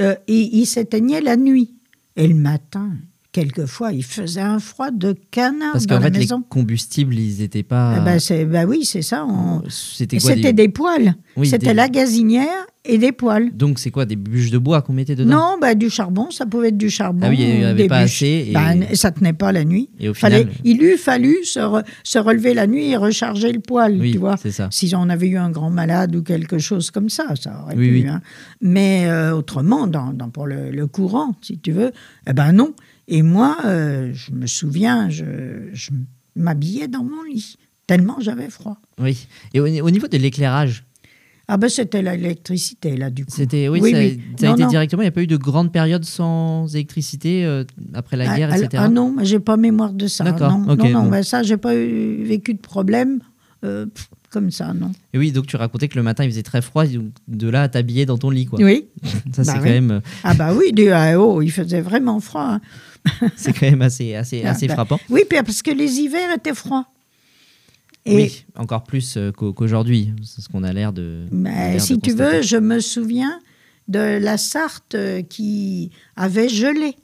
euh, 0.00 0.14
ils 0.28 0.48
ils 0.60 0.64
s'éteignaient 0.66 1.20
la 1.20 1.36
nuit. 1.36 1.74
Et 2.16 2.26
le 2.26 2.34
matin, 2.34 2.92
quelquefois, 3.32 3.92
il 3.92 4.02
faisait 4.02 4.40
un 4.40 4.60
froid 4.60 4.90
de 4.90 5.14
canard 5.30 5.72
Parce 5.72 5.86
dans 5.86 5.96
qu'en 5.96 6.04
la 6.04 6.10
fait, 6.10 6.20
les 6.20 6.28
combustibles, 6.48 7.14
ils 7.14 7.40
n'étaient 7.40 7.62
pas. 7.62 7.96
Ah 7.96 8.00
bah, 8.00 8.16
bah 8.46 8.64
oui, 8.64 8.86
c'est 8.86 9.02
ça. 9.02 9.26
on- 9.26 9.62
C'était 9.68 10.16
Et 10.16 10.20
quoi 10.20 10.30
C'était 10.30 10.54
des... 10.54 10.68
des... 10.68 10.68
poêles. 10.70 11.16
Oui, 11.36 11.48
C'était 11.48 11.66
des- 11.66 11.74
la 11.74 11.90
gazinière 11.90 12.66
et 12.88 12.98
des 12.98 13.12
poêles. 13.12 13.50
Donc, 13.54 13.78
c'est 13.78 13.90
quoi 13.90 14.04
Des 14.06 14.16
bûches 14.16 14.50
de 14.50 14.58
bois 14.58 14.82
qu'on 14.82 14.92
mettait 14.92 15.14
dedans? 15.16 15.30
Non, 15.52 15.58
bah, 15.60 15.74
du 15.74 15.90
charbon, 15.90 16.30
ça 16.30 16.46
pouvait 16.46 16.68
être 16.68 16.76
du 16.78 16.90
charbon. 16.90 17.20
Ah 17.24 17.28
oui, 17.30 17.36
il 17.40 17.58
n'y 17.58 17.64
avait 17.64 17.82
des 17.82 17.88
pas 17.88 18.02
bûches. 18.02 18.14
assez. 18.22 18.46
Et, 18.48 18.52
Bah, 18.52 18.72
ça 18.94 19.10
tenait 19.10 19.32
pas 19.32 19.52
la 19.52 19.64
nuit. 19.64 19.90
et 20.00 20.08
au 20.08 20.14
Fallait, 20.14 20.40
final. 20.40 20.54
il 20.64 20.82
eût 20.82 20.96
fallu 20.96 21.36
se, 21.44 21.58
re- 21.60 21.84
se 22.04 22.18
relever 22.18 22.54
la 22.54 22.66
nuit 22.66 22.86
et 22.90 22.96
recharger 22.96 23.52
le 23.52 23.60
poêle, 23.60 23.98
Oui, 24.00 24.12
tu 24.12 24.18
vois. 24.18 24.36
c'est 24.36 24.50
ça. 24.52 24.68
Si 24.70 24.92
on 24.96 25.08
avait 25.08 25.28
eu 25.28 25.36
un 25.36 25.50
grand 25.50 25.70
malade 25.70 26.14
ou 26.16 26.22
quelque 26.22 26.58
chose 26.58 26.90
comme 26.90 27.08
ça, 27.08 27.34
ça 27.40 27.60
aurait 27.62 27.76
Oui, 27.76 27.88
pu. 27.88 27.94
oui. 28.04 28.08
hein. 28.08 28.20
Mais 28.60 29.06
euh, 29.06 29.34
autrement, 29.34 29.86
dans, 29.86 30.12
dans- 30.12 30.30
pour 30.30 30.46
le, 30.46 30.70
le 30.70 30.86
courant, 30.86 31.34
si 31.42 31.58
tu 31.58 31.72
veux, 31.72 31.92
eh 32.28 32.32
ben 32.32 32.52
non. 32.52 32.72
Et 33.08 33.22
moi, 33.22 33.56
euh, 33.64 34.10
je 34.14 34.32
me 34.32 34.46
souviens, 34.46 35.08
je, 35.10 35.24
je 35.72 35.90
m'habillais 36.34 36.88
dans 36.88 37.04
mon 37.04 37.22
lit, 37.22 37.56
tellement 37.86 38.16
j'avais 38.20 38.50
froid. 38.50 38.78
Oui. 39.00 39.26
Et 39.54 39.60
au, 39.60 39.66
au 39.66 39.90
niveau 39.90 40.08
de 40.08 40.16
l'éclairage, 40.18 40.84
Ah 41.48 41.56
ben 41.58 41.68
c'était 41.68 42.02
l'électricité, 42.02 42.96
là, 42.96 43.08
du 43.08 43.24
coup. 43.24 43.30
c'était 43.32 43.68
oui, 43.68 43.78
Oui, 43.80 43.92
ça, 43.92 43.98
oui. 43.98 44.20
ça 44.38 44.46
a 44.46 44.48
Non, 44.48 44.54
été 44.56 44.62
non. 44.64 44.68
directement. 44.70 45.02
Il 45.02 45.04
n'y 45.04 45.08
a 45.08 45.12
pas 45.12 45.22
eu 45.22 45.26
de 45.28 45.36
grande 45.36 45.70
période 45.72 46.04
sans 46.04 46.66
électricité 46.74 47.44
euh, 47.44 47.62
après 47.94 48.16
la 48.16 48.30
Ah, 48.32 48.36
guerre, 48.36 48.48
ah, 48.52 48.58
etc. 48.58 48.82
Ah 48.84 48.88
non, 48.88 49.14
j'ai 49.22 49.38
pas 49.38 49.56
mémoire 49.56 49.92
de 49.92 50.08
ça. 50.08 50.24
D'accord, 50.24 50.58
Non, 50.58 50.72
ok, 50.72 50.78
non, 50.78 50.88
non, 50.90 51.02
bon. 51.04 51.10
ben 51.10 51.22
ça, 51.22 51.42
j'ai 51.44 51.56
pas 51.56 51.74
eu, 51.76 52.24
vécu 52.24 52.54
de 52.54 52.58
problème 52.60 53.20
euh, 53.64 53.86
pff, 53.86 54.08
comme 54.30 54.50
ça, 54.50 54.74
non. 54.74 54.90
Et 55.14 55.18
oui, 55.18 55.30
donc 55.30 55.46
tu 55.46 55.54
racontais 55.56 55.86
que 55.88 55.96
le 55.96 56.02
matin 56.02 56.24
il 56.24 56.30
faisait 56.30 56.42
très 56.42 56.60
froid, 56.62 56.84
donc 56.84 57.06
de 57.28 57.48
là 57.48 57.62
à 57.62 57.68
t'habiller 57.68 58.06
dans 58.06 58.18
ton 58.18 58.30
lit, 58.30 58.46
quoi. 58.46 58.58
Oui. 58.60 58.86
Ça 59.32 59.44
c'est 59.44 59.52
Bah 59.52 59.52
quand 59.58 59.62
oui. 59.62 59.70
même, 59.70 59.90
euh, 59.92 60.00
Ah 60.24 60.34
bah 60.34 60.52
oui, 60.52 60.72
du 60.72 60.90
AO, 60.90 61.42
il 61.42 61.50
faisait 61.52 61.80
vraiment 61.80 62.18
froid. 62.18 62.58
hein. 62.58 62.60
c'est 63.36 63.52
quand 63.52 63.70
même 63.70 63.82
assez, 63.82 64.16
assez, 64.16 64.42
Ah, 64.44 64.50
assez 64.50 64.66
bah, 64.66 64.74
frappant. 64.74 64.98
Oui, 65.10 65.22
parce 65.30 65.62
que 65.62 65.70
les 65.70 66.00
hivers 66.00 66.34
étaient 66.36 66.54
froids. 66.54 66.86
Et 68.08 68.14
Oui, 68.14 68.44
encore 68.56 68.84
plus 68.84 69.16
euh, 69.16 69.32
qu'au- 69.32 69.52
qu'aujourd'hui, 69.52 70.12
c'est 70.24 70.40
ce 70.40 70.48
qu'on 70.48 70.62
a 70.62 70.72
l'air 70.72 70.92
de. 70.92 71.26
mais 71.32 71.74
de 71.74 71.78
si 71.80 71.98
tu 71.98 72.12
veux, 72.12 72.40
je 72.42 72.56
me 72.56 72.78
souviens 72.80 73.40
de 73.88 74.18
la 74.18 74.38
Sarthe 74.38 74.94
euh, 74.94 75.22
qui 75.22 75.90
avait 76.16 76.48
gelé. 76.48 76.94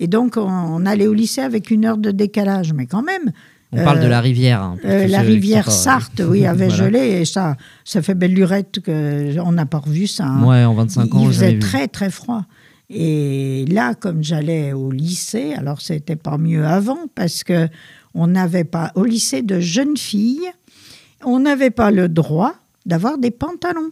Et 0.00 0.06
donc, 0.06 0.36
on, 0.36 0.40
on 0.42 0.86
allait 0.86 1.06
au 1.06 1.12
lycée 1.14 1.42
avec 1.42 1.70
une 1.70 1.84
heure 1.84 1.98
de 1.98 2.10
décalage. 2.10 2.72
Mais 2.72 2.86
quand 2.86 3.02
même, 3.02 3.30
On 3.72 3.82
parle 3.84 4.00
de 4.00 4.06
euh, 4.06 4.08
la 4.08 4.20
rivière. 4.22 4.62
hein, 4.62 4.76
Euh, 4.84 5.06
la 5.06 5.20
rivière 5.20 5.70
Sarthe, 5.70 6.22
oui, 6.26 6.46
avait 6.46 6.68
Voilà. 6.68 6.84
gelé 6.84 6.98
et 7.20 7.24
ça, 7.26 7.56
ça 7.84 8.00
fait 8.00 8.14
belle 8.14 8.32
lurette 8.32 8.80
que 8.80 9.38
on 9.40 9.52
n'a 9.52 9.66
pas 9.66 9.78
revu 9.78 10.06
ça. 10.06 10.24
hein. 10.26 10.44
Ouais, 10.44 10.64
en 10.64 10.72
25 10.74 11.14
ans, 11.14 11.20
il 11.22 11.26
faisait 11.28 11.52
vu. 11.54 11.58
très 11.58 11.88
très 11.88 12.10
froid. 12.10 12.44
Et 12.90 13.66
là, 13.68 13.94
comme 13.94 14.22
j'allais 14.24 14.72
au 14.72 14.90
lycée, 14.90 15.52
alors 15.54 15.80
c'était 15.82 16.16
pas 16.16 16.38
mieux 16.38 16.64
avant 16.64 17.00
parce 17.14 17.44
que 17.44 17.68
on 18.20 18.26
n'avait 18.26 18.64
pas 18.64 18.90
au 18.96 19.04
lycée 19.04 19.42
de 19.42 19.60
jeunes 19.60 19.96
filles, 19.96 20.50
on 21.24 21.38
n'avait 21.38 21.70
pas 21.70 21.90
le 21.92 22.08
droit 22.08 22.54
d'avoir 22.84 23.16
des 23.18 23.30
pantalons. 23.30 23.90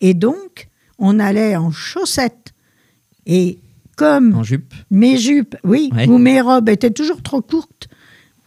Et 0.00 0.12
donc, 0.14 0.68
on 0.98 1.18
allait 1.20 1.54
en 1.56 1.70
chaussettes. 1.70 2.52
Et 3.26 3.58
comme 3.96 4.34
En 4.34 4.42
jupe. 4.42 4.74
mes 4.90 5.16
jupes, 5.18 5.56
oui, 5.62 5.90
Ouais. 5.94 6.08
ou 6.08 6.18
mes 6.18 6.40
robes 6.40 6.68
étaient 6.68 6.90
toujours 6.90 7.22
trop 7.22 7.40
courtes. 7.42 7.86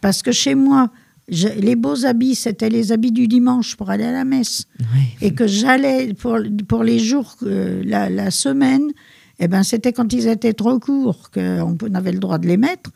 Parce 0.01 0.21
que 0.21 0.31
chez 0.33 0.55
moi, 0.55 0.91
je- 1.29 1.47
les 1.47 1.75
beaux 1.75 2.05
habits, 2.05 2.35
c'était 2.35 2.69
les 2.69 2.91
habits 2.91 3.11
du 3.13 3.27
dimanche 3.29 3.75
pour 3.77 3.89
aller 3.89 4.03
à 4.03 4.11
la 4.11 4.25
messe. 4.25 4.65
Ouais. 4.79 4.85
Et 5.27 5.33
que 5.33 5.47
j'allais, 5.47 6.13
pour, 6.13 6.37
pour 6.67 6.83
les 6.83 6.99
jours, 6.99 7.35
euh, 7.43 7.81
la, 7.85 8.09
la 8.09 8.29
semaine, 8.29 8.91
eh 9.39 9.47
ben, 9.47 9.63
c'était 9.63 9.93
quand 9.93 10.11
ils 10.13 10.27
étaient 10.27 10.53
trop 10.53 10.79
courts 10.79 11.29
qu'on 11.31 11.77
avait 11.93 12.11
le 12.11 12.19
droit 12.19 12.39
de 12.39 12.47
les 12.47 12.57
mettre. 12.57 12.89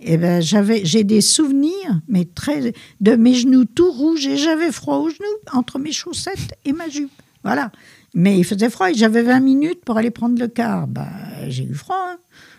Eh 0.00 0.16
ben, 0.18 0.42
j'avais, 0.42 0.84
j'ai 0.84 1.04
des 1.04 1.20
souvenirs, 1.20 2.00
mais 2.08 2.24
très, 2.26 2.72
de 3.00 3.16
mes 3.16 3.34
genoux 3.34 3.64
tout 3.64 3.90
rouges 3.90 4.26
et 4.26 4.36
j'avais 4.36 4.70
froid 4.72 4.98
aux 4.98 5.08
genoux 5.08 5.38
entre 5.52 5.78
mes 5.78 5.92
chaussettes 5.92 6.54
et 6.64 6.72
ma 6.72 6.88
jupe. 6.88 7.10
Voilà. 7.42 7.70
Mais 8.14 8.38
il 8.38 8.44
faisait 8.44 8.70
froid 8.70 8.90
et 8.90 8.94
j'avais 8.94 9.22
20 9.22 9.40
minutes 9.40 9.84
pour 9.84 9.96
aller 9.98 10.10
prendre 10.10 10.38
le 10.38 10.48
car. 10.48 10.86
Bah, 10.86 11.08
j'ai 11.48 11.64
eu 11.64 11.74
froid. 11.74 11.96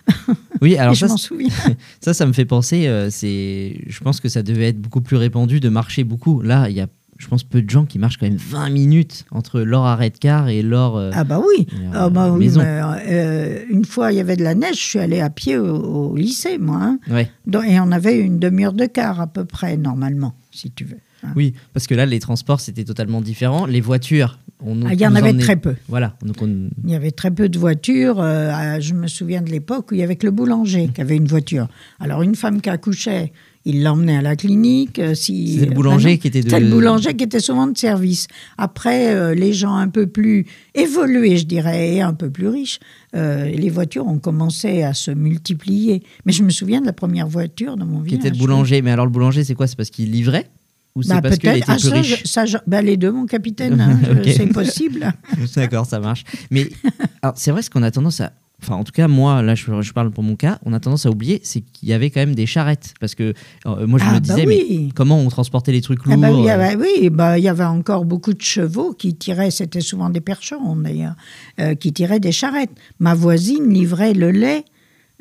hein. 0.07 0.33
Oui, 0.61 0.77
alors 0.77 0.93
je 0.93 1.01
ça, 1.01 1.07
m'en 1.07 1.17
souviens. 1.17 1.49
ça, 2.01 2.13
ça 2.13 2.25
me 2.25 2.33
fait 2.33 2.45
penser. 2.45 2.87
euh, 2.87 3.09
c'est, 3.11 3.81
je 3.85 3.99
pense 3.99 4.19
que 4.19 4.29
ça 4.29 4.41
devait 4.43 4.69
être 4.69 4.79
beaucoup 4.81 5.01
plus 5.01 5.17
répandu 5.17 5.59
de 5.59 5.69
marcher 5.69 6.03
beaucoup. 6.03 6.41
Là, 6.41 6.69
il 6.69 6.75
y 6.75 6.81
a, 6.81 6.87
je 7.17 7.27
pense, 7.27 7.43
peu 7.43 7.61
de 7.61 7.69
gens 7.69 7.85
qui 7.85 7.99
marchent 7.99 8.17
quand 8.17 8.27
même 8.27 8.37
20 8.37 8.69
minutes 8.69 9.25
entre 9.31 9.61
leur 9.61 9.83
arrêt 9.83 10.09
de 10.09 10.17
car 10.17 10.49
et 10.49 10.61
leur. 10.61 10.95
euh, 10.95 11.11
Ah 11.13 11.23
bah 11.23 11.39
oui. 11.45 11.67
euh, 11.73 11.89
Ah 11.93 12.09
bah 12.09 12.31
oui, 12.31 12.49
mais, 12.55 12.63
euh, 12.65 13.63
une 13.69 13.85
fois, 13.85 14.11
il 14.11 14.17
y 14.17 14.21
avait 14.21 14.35
de 14.35 14.43
la 14.43 14.55
neige, 14.55 14.75
je 14.77 14.81
suis 14.83 14.99
allée 14.99 15.19
à 15.21 15.29
pied 15.29 15.57
au, 15.57 15.65
au 16.11 16.15
lycée, 16.15 16.57
moi. 16.57 16.77
hein. 16.81 16.99
Ouais. 17.09 17.29
Et 17.67 17.79
on 17.79 17.91
avait 17.91 18.19
une 18.19 18.39
demi-heure 18.39 18.73
de 18.73 18.85
car 18.85 19.19
à 19.21 19.27
peu 19.27 19.45
près, 19.45 19.77
normalement, 19.77 20.33
si 20.51 20.71
tu 20.71 20.83
veux. 20.83 20.97
hein. 21.23 21.29
Oui, 21.35 21.53
parce 21.73 21.87
que 21.87 21.95
là, 21.95 22.05
les 22.05 22.19
transports, 22.19 22.59
c'était 22.59 22.83
totalement 22.83 23.21
différent. 23.21 23.65
Les 23.65 23.81
voitures, 23.81 24.39
on 24.63 24.85
Ah, 24.85 24.93
Il 24.93 24.99
y 24.99 25.05
en 25.07 25.15
avait 25.15 25.29
emmenait- 25.31 25.43
très 25.43 25.55
peu. 25.55 25.75
Voilà. 25.87 26.15
Donc 26.23 26.37
on- 26.41 26.69
Il 26.83 26.89
y 26.91 26.95
avait 26.95 27.11
très 27.11 27.31
peu 27.31 27.49
de 27.49 27.57
voitures. 27.59 28.19
euh, 28.19 28.51
à- 28.51 28.79
je 28.79 28.93
me 28.93 29.07
souviens 29.07 29.41
de 29.41 29.49
l'époque 29.49 29.91
où 29.91 29.95
il 29.95 29.99
y 29.99 30.03
avait 30.03 30.15
que 30.15 30.25
le 30.25 30.31
boulanger 30.31 30.89
qui 30.93 31.01
avait 31.01 31.15
une 31.15 31.27
voiture. 31.27 31.67
Alors, 31.99 32.21
une 32.21 32.35
femme 32.35 32.61
qui 32.61 32.69
accouchait, 32.69 33.33
il 33.69 33.83
l'emmenait 33.83 34.17
à 34.17 34.21
la 34.21 34.35
clinique. 34.35 34.97
euh, 34.99 35.13
si, 35.13 35.53
C'était 35.53 35.65
le 35.67 35.73
boulanger 35.73 36.17
qui 36.17 36.27
était 36.27 36.41
de- 36.41 36.49
C'était 36.49 36.61
le 36.63 36.69
boulanger 36.71 37.13
qui 37.15 37.23
était 37.25 37.39
souvent 37.39 37.67
de 37.67 37.77
service. 37.77 38.27
Après, 38.57 39.13
euh, 39.13 39.35
les 39.35 39.53
gens 39.53 39.75
un 39.75 39.89
peu 39.89 40.07
plus 40.07 40.45
évolués, 40.73 41.37
je 41.37 41.45
dirais, 41.45 41.95
et 41.95 42.01
un 42.01 42.13
peu 42.13 42.29
plus 42.29 42.47
riches, 42.47 42.79
euh, 43.15 43.45
les 43.45 43.69
voitures 43.69 44.07
ont 44.07 44.19
commencé 44.19 44.83
à 44.83 44.93
se 44.93 45.11
multiplier. 45.11 46.03
Mais 46.25 46.31
je 46.33 46.43
me 46.43 46.49
souviens 46.49 46.81
de 46.81 46.85
la 46.85 46.93
première 46.93 47.27
voiture 47.27 47.77
dans 47.77 47.85
mon 47.85 47.99
qui 47.99 48.11
village. 48.11 48.25
était 48.25 48.29
le 48.29 48.37
boulanger. 48.37 48.81
Mais 48.81 48.91
alors, 48.91 49.05
le 49.05 49.11
boulanger, 49.11 49.43
c'est 49.43 49.55
quoi? 49.55 49.67
C'est 49.67 49.75
parce 49.75 49.89
qu'il 49.89 50.11
livrait? 50.11 50.49
Ou 50.95 51.03
c'est 51.03 51.09
Bah, 51.09 51.21
parce 51.21 51.35
était 51.35 51.61
Ah, 51.67 51.75
plus 51.75 51.89
ça, 51.89 51.95
riche? 51.95 52.23
ça, 52.25 52.45
bah, 52.65 52.81
les 52.81 52.97
deux, 52.97 53.11
mon 53.11 53.25
capitaine. 53.27 53.79
hein. 53.81 53.99
C'est 54.25 54.47
possible. 54.47 55.11
D'accord, 55.55 55.85
ça 55.85 55.99
marche. 55.99 56.23
Mais 56.51 56.69
c'est 57.35 57.51
vrai 57.51 57.61
ce 57.61 57.69
qu'on 57.69 57.83
a 57.83 57.91
tendance 57.91 58.21
à. 58.21 58.31
Enfin, 58.63 58.75
en 58.75 58.83
tout 58.83 58.91
cas, 58.91 59.07
moi, 59.07 59.43
là, 59.43 59.53
je, 59.53 59.81
je 59.81 59.93
parle 59.93 60.09
pour 60.09 60.23
mon 60.23 60.35
cas, 60.35 60.57
on 60.65 60.73
a 60.73 60.79
tendance 60.79 61.05
à 61.05 61.11
oublier, 61.11 61.39
c'est 61.43 61.61
qu'il 61.61 61.89
y 61.89 61.93
avait 61.93 62.09
quand 62.09 62.21
même 62.21 62.33
des 62.33 62.47
charrettes. 62.47 62.95
Parce 62.99 63.13
que 63.13 63.33
euh, 63.67 63.85
moi, 63.85 63.99
je 63.99 64.05
Ah, 64.05 64.13
me 64.13 64.13
bah 64.15 64.19
disais, 64.19 64.45
mais 64.47 64.89
comment 64.95 65.19
on 65.19 65.29
transportait 65.29 65.71
les 65.71 65.81
trucs 65.81 65.99
Ah 66.05 66.09
lourds 66.09 66.21
bah 66.21 66.31
oui, 66.33 66.43
y 66.45 66.49
euh, 66.49 66.53
avait, 66.53 66.75
oui, 66.75 67.09
bah, 67.11 67.37
il 67.37 67.43
y 67.43 67.49
avait 67.49 67.63
encore 67.63 68.05
beaucoup 68.05 68.33
de 68.33 68.41
chevaux 68.41 68.93
qui 68.93 69.13
tiraient, 69.15 69.51
c'était 69.51 69.81
souvent 69.81 70.09
des 70.09 70.21
percherons 70.21 70.75
d'ailleurs, 70.75 71.15
euh, 71.59 71.75
qui 71.75 71.93
tiraient 71.93 72.19
des 72.19 72.31
charrettes. 72.31 72.71
Ma 72.99 73.13
voisine 73.13 73.69
livrait 73.69 74.15
le 74.15 74.31
lait 74.31 74.65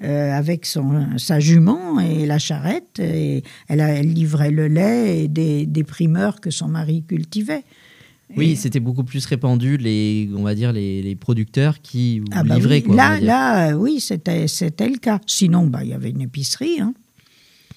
euh, 0.03 0.33
avec 0.33 0.64
son, 0.64 1.07
sa 1.18 1.38
jument 1.38 2.01
et 2.01 2.25
la 2.25 2.38
charrette, 2.38 2.99
et 3.01 3.42
elle, 3.68 3.81
elle 3.81 4.12
livrait 4.12 4.51
le 4.51 4.66
lait 4.68 5.25
et 5.25 5.29
des, 5.29 5.66
des 5.66 5.85
primeurs 5.85 6.40
que 6.40 6.51
son 6.51 6.68
mari 6.68 7.03
cultivait. 7.07 7.64
Oui, 8.37 8.51
Et- 8.53 8.57
c'était 8.57 8.81
beaucoup 8.81 9.05
plus 9.05 9.25
répandu, 9.27 9.77
les, 9.77 10.29
on 10.37 10.43
va 10.43 10.55
dire, 10.55 10.73
les, 10.73 11.03
les 11.03 11.15
producteurs 11.15 11.81
qui 11.81 12.23
Ah 12.33 12.43
bah 12.43 12.57
livraient. 12.57 12.77
oui, 12.77 12.83
quoi, 12.83 12.97
là, 12.97 13.21
là, 13.21 13.69
euh, 13.71 13.75
oui, 13.75 14.01
c'était, 14.01 14.49
c'était 14.49 14.89
le 14.89 14.97
cas. 14.99 15.21
Sinon, 15.27 15.67
bah, 15.67 15.81
il 15.85 15.91
y 15.91 15.93
avait 15.93 16.11
une 16.11 16.23
épicerie, 16.23 16.81
hein. 16.81 16.93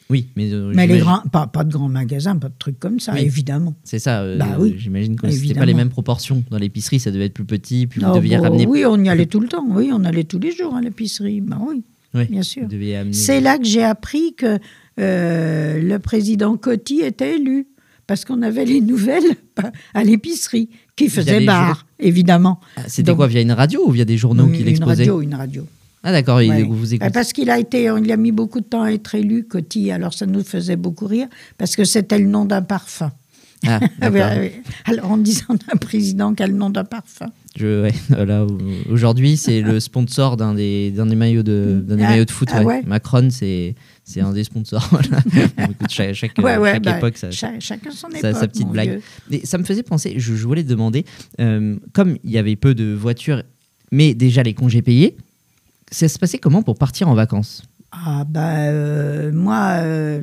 Oui, 0.10 0.26
mais, 0.36 0.52
euh, 0.52 0.72
mais 0.74 0.88
les 0.88 0.98
grands, 0.98 1.22
pas, 1.32 1.46
pas 1.46 1.64
de 1.64 1.72
grands 1.72 1.88
magasins, 1.88 2.36
pas 2.36 2.50
de 2.50 2.56
trucs 2.58 2.80
comme 2.80 3.00
ça, 3.00 3.14
Oui. 3.14 3.20
évidemment. 3.22 3.76
C'est 3.84 4.00
ça, 4.00 4.22
euh, 4.22 4.38
Bah 4.40 4.58
oui, 4.58 4.74
j'imagine 4.76 5.16
que 5.16 5.30
c'était 5.30 5.54
pas 5.54 5.68
les 5.68 5.76
mêmes 5.76 5.90
proportions. 5.90 6.44
Dans 6.50 6.58
l'épicerie, 6.58 7.00
ça 7.00 7.12
devait 7.12 7.26
être 7.26 7.34
plus 7.36 7.46
petit, 7.46 7.86
puis 7.86 8.02
vous 8.02 8.08
Oh, 8.10 8.16
deviez 8.16 8.38
bon, 8.38 8.44
ramener. 8.44 8.66
oui, 8.66 8.86
on 8.88 8.98
y 9.04 9.08
allait 9.08 9.28
tout 9.28 9.40
le 9.40 9.48
temps. 9.48 9.64
Oui, 9.70 9.92
on 9.94 10.04
allait 10.06 10.24
tous 10.24 10.40
les 10.40 10.52
jours 10.52 10.76
à 10.76 10.82
l'épicerie. 10.82 11.42
Bah 11.42 11.60
oui. 11.62 11.84
Oui, 12.16 12.26
bien 12.26 12.42
sûr. 12.42 12.64
Amener- 12.64 13.14
C'est 13.14 13.40
là 13.40 13.60
que 13.60 13.66
j'ai 13.66 13.84
appris 13.84 14.34
que 14.34 14.58
euh, 15.00 15.80
le 15.80 16.00
président 16.00 16.58
Coty 16.58 17.02
était 17.02 17.36
élu. 17.36 17.68
Parce 18.10 18.26
qu'on 18.26 18.42
avait 18.42 18.66
les 18.66 18.82
nouvelles 18.82 19.36
à 19.94 20.04
l'épicerie, 20.04 20.68
qui 20.96 21.10
faisait 21.10 21.46
barre, 21.46 21.86
évidemment. 22.00 22.60
Ah, 22.76 22.82
C'était 22.88 23.14
quoi, 23.14 23.28
via 23.28 23.40
une 23.40 23.52
radio 23.52 23.84
ou 23.86 23.92
via 23.92 24.04
des 24.04 24.18
journaux 24.18 24.48
qu'il 24.48 24.62
Une 24.62 24.68
exposait 24.70 25.04
radio, 25.04 25.22
une 25.22 25.36
radio. 25.36 25.68
Ah 26.02 26.12
d'accord, 26.12 26.38
Ouais. 26.38 26.64
vous 26.64 26.92
Euh, 26.92 26.96
écoutez. 26.96 27.12
Parce 27.12 27.34
qu'il 27.34 27.52
a 27.52 27.60
été, 27.60 27.84
il 27.84 28.12
a 28.12 28.18
mis 28.18 28.32
beaucoup 28.32 28.62
de 28.62 28.66
temps 28.66 28.82
à 28.82 28.90
être 28.94 29.14
élu, 29.14 29.44
Coty. 29.44 29.92
Alors 29.92 30.16
ça 30.16 30.26
nous 30.26 30.44
faisait 30.44 30.76
beaucoup 30.76 31.06
rire, 31.06 31.28
parce 31.60 31.76
que 31.76 31.84
c'était 31.84 32.18
le 32.18 32.26
nom 32.26 32.46
d'un 32.46 32.64
parfum. 32.64 33.12
Ah, 33.68 33.80
Ah 34.02 34.10
oui. 34.40 34.52
Alors 34.86 35.12
en 35.12 35.18
disant 35.18 35.54
d'un 35.54 35.78
président 35.78 36.34
qui 36.34 36.44
a 36.44 36.48
le 36.48 36.54
nom 36.54 36.70
d'un 36.70 36.86
parfum. 36.86 37.28
Je- 37.58 37.84
ouais, 37.84 37.94
aujourd'hui, 38.90 39.36
c'est 39.38 39.62
le 39.62 39.80
sponsor 39.80 40.38
d'un 40.38 40.54
des, 40.54 40.92
d'un 40.92 41.06
des 41.08 41.16
maillots 41.16 41.44
de, 41.44 41.84
d'un 41.86 41.96
des 41.98 42.04
Ah, 42.04 42.10
maillots 42.12 42.26
de 42.26 42.32
foot. 42.32 42.48
ah 42.54 42.64
ouais. 42.64 42.82
Macron, 42.86 43.28
c'est, 43.32 43.76
c'est 44.06 44.22
un 44.22 44.32
des 44.32 44.44
sponsors. 44.46 44.88
Voilà. 44.92 45.22
Bon, 45.58 45.72
écoute, 45.72 45.90
chaque, 45.90 46.14
chaque, 46.14 46.38
Ouais, 46.38 46.58
ouais, 46.58 46.74
chaque 46.74 46.84
bah, 46.84 46.98
époque, 46.98 47.18
ça, 47.18 47.32
cha- 47.32 47.60
chacun 47.60 47.92
son 47.92 48.08
époque. 48.10 48.34
sa 48.36 48.48
petite 48.48 48.70
blague. 48.70 49.02
Et 49.32 49.46
ça 49.46 49.58
me 49.58 49.64
faisait 49.66 49.84
penser, 49.84 50.16
je, 50.18 50.36
je 50.36 50.48
voulais 50.48 50.64
te 50.64 50.70
demander, 50.70 51.06
euh, 51.42 51.76
comme 51.94 52.18
il 52.24 52.32
y 52.32 52.38
avait 52.38 52.56
peu 52.56 52.74
de 52.76 52.94
voitures, 52.94 53.44
mais 53.92 54.14
déjà 54.14 54.42
les 54.44 54.54
congés 54.54 54.82
payés, 54.82 55.18
ça 55.92 56.08
se 56.08 56.18
passait 56.20 56.38
comment 56.38 56.62
pour 56.64 56.78
partir 56.78 57.10
en 57.10 57.14
vacances? 57.16 57.64
Ah 57.92 58.24
bah 58.30 58.58
euh, 58.68 59.32
moi, 59.34 59.80
euh, 59.82 60.22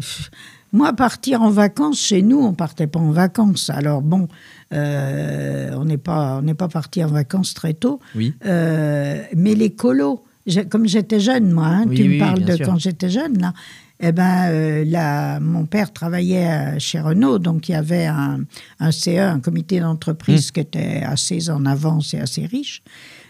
moi 0.77 0.93
partir 0.93 1.43
en 1.43 1.51
vacances 1.51 1.99
chez 2.01 2.23
nous, 2.23 2.39
on 2.39 2.53
partait 2.55 2.87
pas 2.87 3.01
en 3.01 3.11
vacances. 3.11 3.71
Alors 3.71 4.03
bon, 4.03 4.29
euh, 4.73 5.71
on 5.75 5.85
n'est 5.85 5.97
pas 5.99 6.41
on 6.47 6.55
pas 6.55 6.69
parti 6.69 7.03
en 7.03 7.09
vacances 7.09 7.55
très 7.55 7.75
tôt. 7.75 7.99
Oui. 8.15 8.35
Euh, 8.45 9.23
mais 9.35 9.55
les 9.55 9.71
colos, 9.71 10.23
comme 10.71 10.87
j'étais 10.87 11.21
jeune 11.21 11.51
moi, 11.51 11.67
hein, 11.67 11.85
Oui, 11.89 11.97
tu 11.97 12.03
oui, 12.03 12.09
me 12.15 12.19
parles 12.19 12.45
de 12.45 12.57
sûr. 12.57 12.67
quand 12.67 12.79
j'étais 12.79 13.11
jeune 13.11 13.39
là. 13.39 13.53
Eh 13.99 14.12
ben, 14.12 14.51
euh, 14.51 14.85
là, 14.85 15.41
mon 15.41 15.65
père 15.65 15.91
travaillait 15.91 16.51
euh, 16.51 16.79
chez 16.79 17.01
Renault, 17.01 17.39
donc 17.39 17.71
il 17.71 17.73
y 17.73 17.75
avait 17.75 18.05
un, 18.05 18.41
un 18.79 18.91
CE, 18.93 19.19
un 19.19 19.41
comité 19.41 19.81
Mmh. 19.81 19.85
d'entreprise 19.85 20.51
qui 20.51 20.61
était 20.61 21.03
assez 21.03 21.49
en 21.49 21.65
avance 21.65 22.12
et 22.12 22.21
assez 22.21 22.45
riche. 22.45 22.83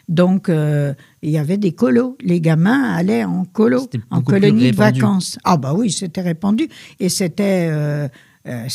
Donc, 0.09 0.49
euh, 0.49 0.95
il 1.23 1.31
y 1.31 1.39
avait 1.39 1.57
des 1.59 1.73
colos. 1.73 2.17
Les 2.23 2.41
gamins 2.41 2.95
allaient 2.95 3.25
en 3.25 3.45
colo, 3.45 3.89
en 4.11 4.21
colonie 4.23 4.71
de 4.71 4.77
vacances. 4.77 5.39
Ah 5.45 5.57
bah 5.57 5.75
oui, 5.75 5.91
c'était 5.91 6.21
répandu. 6.21 6.69
Et 7.01 7.09
c'était... 7.09 7.69
euh, 7.71 8.09
euh, 8.47 8.69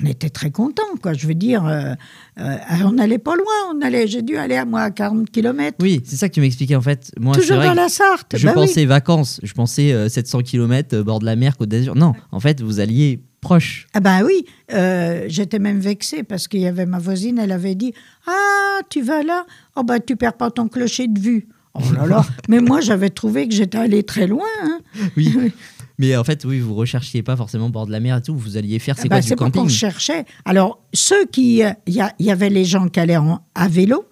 on 0.00 0.06
était 0.06 0.30
très 0.30 0.52
contents, 0.52 0.82
quoi. 1.02 1.14
Je 1.14 1.26
veux 1.26 1.34
dire, 1.34 1.66
euh, 1.66 1.94
euh, 2.38 2.56
on 2.84 2.92
n'allait 2.92 3.18
pas 3.18 3.34
loin. 3.34 3.74
On 3.74 3.80
allait, 3.80 4.06
j'ai 4.06 4.22
dû 4.22 4.36
aller 4.36 4.54
à 4.56 4.64
moi 4.64 4.82
à 4.82 4.90
40 4.92 5.28
km. 5.30 5.76
Oui, 5.80 6.00
c'est 6.04 6.14
ça 6.14 6.28
que 6.28 6.34
tu 6.34 6.40
m'expliquais 6.40 6.76
en 6.76 6.80
fait. 6.80 7.10
Moi, 7.18 7.34
Toujours 7.34 7.56
dans 7.58 7.74
la 7.74 7.88
Sarthe. 7.88 8.36
je 8.36 8.46
bah 8.46 8.52
oui. 8.56 8.66
pensais 8.66 8.84
vacances, 8.84 9.40
je 9.42 9.52
pensais 9.52 9.92
euh, 9.92 10.08
700 10.08 10.42
km 10.42 11.00
bord 11.02 11.18
de 11.18 11.24
la 11.24 11.34
mer, 11.34 11.56
Côte 11.56 11.70
d'Azur. 11.70 11.96
Non, 11.96 12.12
en 12.30 12.38
fait, 12.38 12.60
vous 12.60 12.78
alliez 12.78 13.20
proche. 13.40 13.86
Ah 13.94 14.00
ben 14.00 14.22
oui, 14.24 14.44
euh, 14.72 15.24
j'étais 15.28 15.58
même 15.58 15.78
vexée 15.80 16.22
parce 16.22 16.46
qu'il 16.48 16.60
y 16.60 16.66
avait 16.66 16.86
ma 16.86 16.98
voisine, 16.98 17.38
elle 17.38 17.52
avait 17.52 17.74
dit 17.74 17.92
Ah, 18.26 18.80
tu 18.90 19.02
vas 19.02 19.22
là? 19.22 19.46
Oh 19.76 19.82
ben 19.82 19.98
tu 20.04 20.16
perds 20.16 20.34
pas 20.36 20.50
ton 20.50 20.68
clocher 20.68 21.08
de 21.08 21.18
vue. 21.18 21.48
Oh 21.74 21.80
là 21.94 22.06
là 22.06 22.24
Mais 22.48 22.60
moi 22.60 22.80
j'avais 22.80 23.10
trouvé 23.10 23.48
que 23.48 23.54
j'étais 23.54 23.78
allée 23.78 24.02
très 24.02 24.26
loin. 24.26 24.46
hein. 24.64 24.80
Oui. 25.16 25.34
Mais 25.98 26.16
en 26.16 26.24
fait, 26.24 26.46
oui, 26.46 26.60
vous 26.60 26.74
recherchiez 26.74 27.22
pas 27.22 27.36
forcément 27.36 27.68
bord 27.68 27.86
de 27.86 27.92
la 27.92 28.00
mer 28.00 28.16
et 28.16 28.22
tout. 28.22 28.34
Vous 28.34 28.56
alliez 28.56 28.78
faire, 28.78 28.96
c'est 28.96 29.02
Ah 29.04 29.08
quoi 29.08 29.16
ben, 29.18 29.22
du 29.22 29.28
c'est 29.28 29.36
camping 29.36 29.62
qu'on 29.62 29.68
cherchait. 29.68 30.24
Alors, 30.46 30.82
ceux 30.94 31.26
qui. 31.26 31.62
euh, 31.62 31.72
Il 31.86 31.94
y, 32.20 32.30
avait 32.30 32.48
les 32.48 32.64
gens 32.64 32.88
qui 32.88 33.00
allaient 33.00 33.18
en- 33.18 33.42
à 33.54 33.68
vélo 33.68 34.06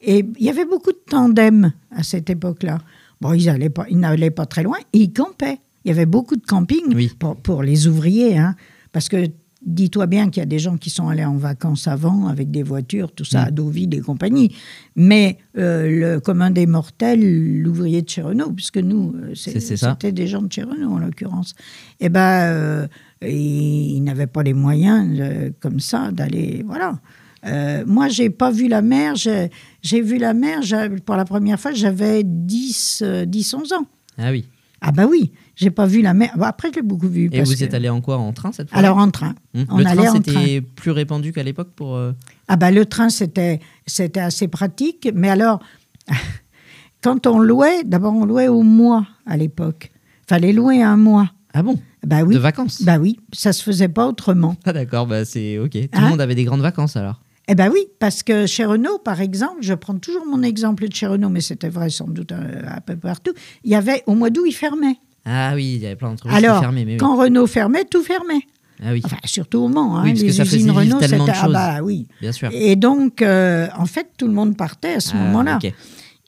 et 0.00 0.24
il 0.38 0.44
y 0.46 0.50
avait 0.50 0.64
beaucoup 0.64 0.92
de 0.92 1.00
tandems 1.10 1.72
à 1.90 2.04
cette 2.04 2.30
époque-là. 2.30 2.78
Bon, 3.20 3.32
ils 3.32 3.48
allaient 3.48 3.70
pas, 3.70 3.86
ils 3.90 3.98
n'allaient 3.98 4.30
pas 4.30 4.46
très 4.46 4.62
loin 4.62 4.76
et 4.92 4.98
ils 4.98 5.12
campaient. 5.12 5.58
Il 5.84 5.88
y 5.88 5.90
avait 5.90 6.06
beaucoup 6.06 6.36
de 6.36 6.46
camping 6.46 6.94
Oui. 6.94 7.10
pour, 7.18 7.34
pour 7.34 7.64
les 7.64 7.88
ouvriers. 7.88 8.38
Hein, 8.38 8.54
parce 8.92 9.08
que 9.08 9.26
dis-toi 9.64 10.06
bien 10.06 10.28
qu'il 10.28 10.40
y 10.40 10.42
a 10.42 10.46
des 10.46 10.58
gens 10.58 10.76
qui 10.76 10.90
sont 10.90 11.08
allés 11.08 11.24
en 11.24 11.36
vacances 11.36 11.86
avant 11.86 12.26
avec 12.26 12.50
des 12.50 12.64
voitures, 12.64 13.12
tout 13.12 13.24
ça, 13.24 13.42
Mm. 13.42 13.46
à 13.46 13.50
Deauville 13.52 13.94
et 13.94 14.00
compagnie. 14.00 14.54
Mais 14.96 15.38
euh, 15.56 16.14
le 16.14 16.20
commun 16.20 16.50
des 16.50 16.66
mortels, 16.66 17.60
l'ouvrier 17.62 18.02
de 18.02 18.08
chez 18.08 18.22
Renault, 18.22 18.50
puisque 18.52 18.78
nous, 18.78 19.14
euh, 19.16 19.34
c'était 19.36 20.10
des 20.10 20.26
gens 20.26 20.42
de 20.42 20.52
chez 20.52 20.64
Renault 20.64 20.90
en 20.92 20.98
l'occurrence, 20.98 21.54
eh 22.00 22.08
ben, 22.08 22.20
euh, 22.20 22.86
ils 23.22 24.00
n'avaient 24.02 24.26
pas 24.26 24.42
les 24.42 24.52
moyens 24.54 25.16
euh, 25.20 25.50
comme 25.60 25.78
ça 25.78 26.10
d'aller. 26.10 26.64
Voilà. 26.66 26.98
Euh, 27.46 27.84
moi, 27.86 28.08
j'ai 28.08 28.30
pas 28.30 28.50
vu 28.50 28.66
la 28.68 28.82
mer. 28.82 29.14
J'ai 29.16 30.00
vu 30.02 30.18
la 30.18 30.34
mer 30.34 30.60
pour 31.04 31.14
la 31.16 31.24
première 31.24 31.58
fois, 31.60 31.72
j'avais 31.72 32.22
10, 32.24 33.02
euh, 33.04 33.24
10, 33.24 33.54
11 33.54 33.72
ans. 33.74 33.86
Ah 34.18 34.30
oui. 34.32 34.44
Ah 34.80 34.90
bah 34.90 35.06
oui, 35.08 35.30
j'ai 35.56 35.70
pas 35.70 35.86
vu 35.86 36.00
la 36.02 36.14
mer. 36.14 36.30
Bon, 36.36 36.44
après, 36.44 36.68
je 36.70 36.76
l'ai 36.76 36.82
beaucoup 36.82 37.08
vu. 37.08 37.26
Et 37.32 37.38
parce 37.38 37.50
vous 37.50 37.56
que- 37.56 37.64
êtes 37.64 37.74
allé 37.74 37.88
en 37.88 38.00
quoi? 38.00 38.16
En 38.18 38.32
train 38.32 38.52
cette 38.52 38.70
fois? 38.70 38.78
Alors 38.78 38.96
en 38.98 39.10
train. 39.10 39.34
Hmm. 39.54 39.62
on 39.70 39.78
Le 39.78 39.86
allait 39.86 40.04
train, 40.04 40.12
c'était 40.14 40.60
plus 40.60 40.90
répandu 40.90 41.32
qu'à 41.32 41.42
l'époque 41.42 41.70
pour. 41.76 41.96
euh, 41.96 42.12
Ah 42.48 42.56
bah 42.56 42.70
le 42.70 42.86
train, 42.86 43.08
c'était 43.10 43.60
c'était 43.86 44.20
assez 44.20 44.48
pratique. 44.48 45.08
Mais 45.14 45.28
alors, 45.30 45.60
quand 47.02 47.26
on 47.26 47.38
louait, 47.38 47.84
d'abord 47.84 48.14
on 48.14 48.24
louait 48.24 48.48
au 48.48 48.62
mois 48.62 49.06
à 49.26 49.36
l'époque. 49.36 49.90
Fallait 50.28 50.52
louer 50.52 50.82
un 50.82 50.96
mois. 50.96 51.30
Ah 51.52 51.62
bon? 51.62 51.78
Bah 52.06 52.22
oui. 52.22 52.34
De 52.34 52.38
vacances? 52.40 52.82
Bah 52.82 52.98
oui, 52.98 53.18
ça 53.32 53.52
se 53.52 53.62
faisait 53.62 53.88
pas 53.88 54.06
autrement. 54.08 54.56
Ah 54.64 54.72
d'accord, 54.72 55.06
bah 55.06 55.24
c'est 55.24 55.58
ok. 55.58 55.70
Tout 55.72 55.78
le 55.92 55.98
Hein? 55.98 56.08
monde 56.10 56.20
avait 56.20 56.34
des 56.34 56.44
grandes 56.44 56.62
vacances 56.62 56.96
alors. 56.96 57.20
Eh 57.48 57.54
ben 57.56 57.70
oui, 57.72 57.80
parce 57.98 58.22
que 58.22 58.46
chez 58.46 58.64
Renault, 58.64 58.98
par 58.98 59.20
exemple, 59.20 59.58
je 59.62 59.74
prends 59.74 59.98
toujours 59.98 60.24
mon 60.26 60.42
exemple 60.42 60.88
de 60.88 60.94
chez 60.94 61.06
Renault, 61.06 61.28
mais 61.28 61.40
c'était 61.40 61.68
vrai 61.68 61.90
sans 61.90 62.06
doute 62.08 62.30
euh, 62.32 62.62
un 62.66 62.80
peu 62.80 62.96
partout. 62.96 63.32
Il 63.64 63.70
y 63.70 63.74
avait 63.74 64.02
au 64.06 64.14
mois 64.14 64.30
d'août, 64.30 64.44
ils 64.46 64.52
fermaient. 64.54 64.96
Ah 65.24 65.52
oui, 65.54 65.74
il 65.76 65.82
y 65.82 65.86
avait 65.86 65.96
plein 65.96 66.08
d'entreprises 66.10 66.38
qui 66.40 66.44
Alors, 66.46 66.60
fermaient. 66.60 66.84
Mais 66.84 66.92
oui. 66.92 66.98
quand 66.98 67.16
Renault 67.16 67.46
fermait, 67.46 67.84
tout 67.84 68.02
fermait. 68.02 68.42
Ah 68.84 68.88
oui, 68.92 69.00
Enfin, 69.04 69.16
surtout 69.24 69.58
au 69.58 69.68
Mans. 69.68 69.96
Hein, 69.96 70.02
Oui, 70.04 70.10
parce 70.10 70.20
que 70.22 70.26
les 70.26 70.32
ça 70.32 70.44
faisait 70.44 70.56
usines 70.56 70.70
Renault, 70.72 70.98
c'était. 71.00 71.16
Ah 71.40 71.48
bah 71.48 71.78
oui. 71.82 72.08
bien 72.20 72.32
sûr. 72.32 72.48
Et 72.52 72.74
donc, 72.74 73.22
euh, 73.22 73.68
en 73.78 73.86
fait, 73.86 74.08
tout 74.18 74.26
le 74.26 74.32
monde 74.32 74.56
partait 74.56 74.94
à 74.94 75.00
ce 75.00 75.12
Ah, 75.14 75.18
moment-là. 75.18 75.58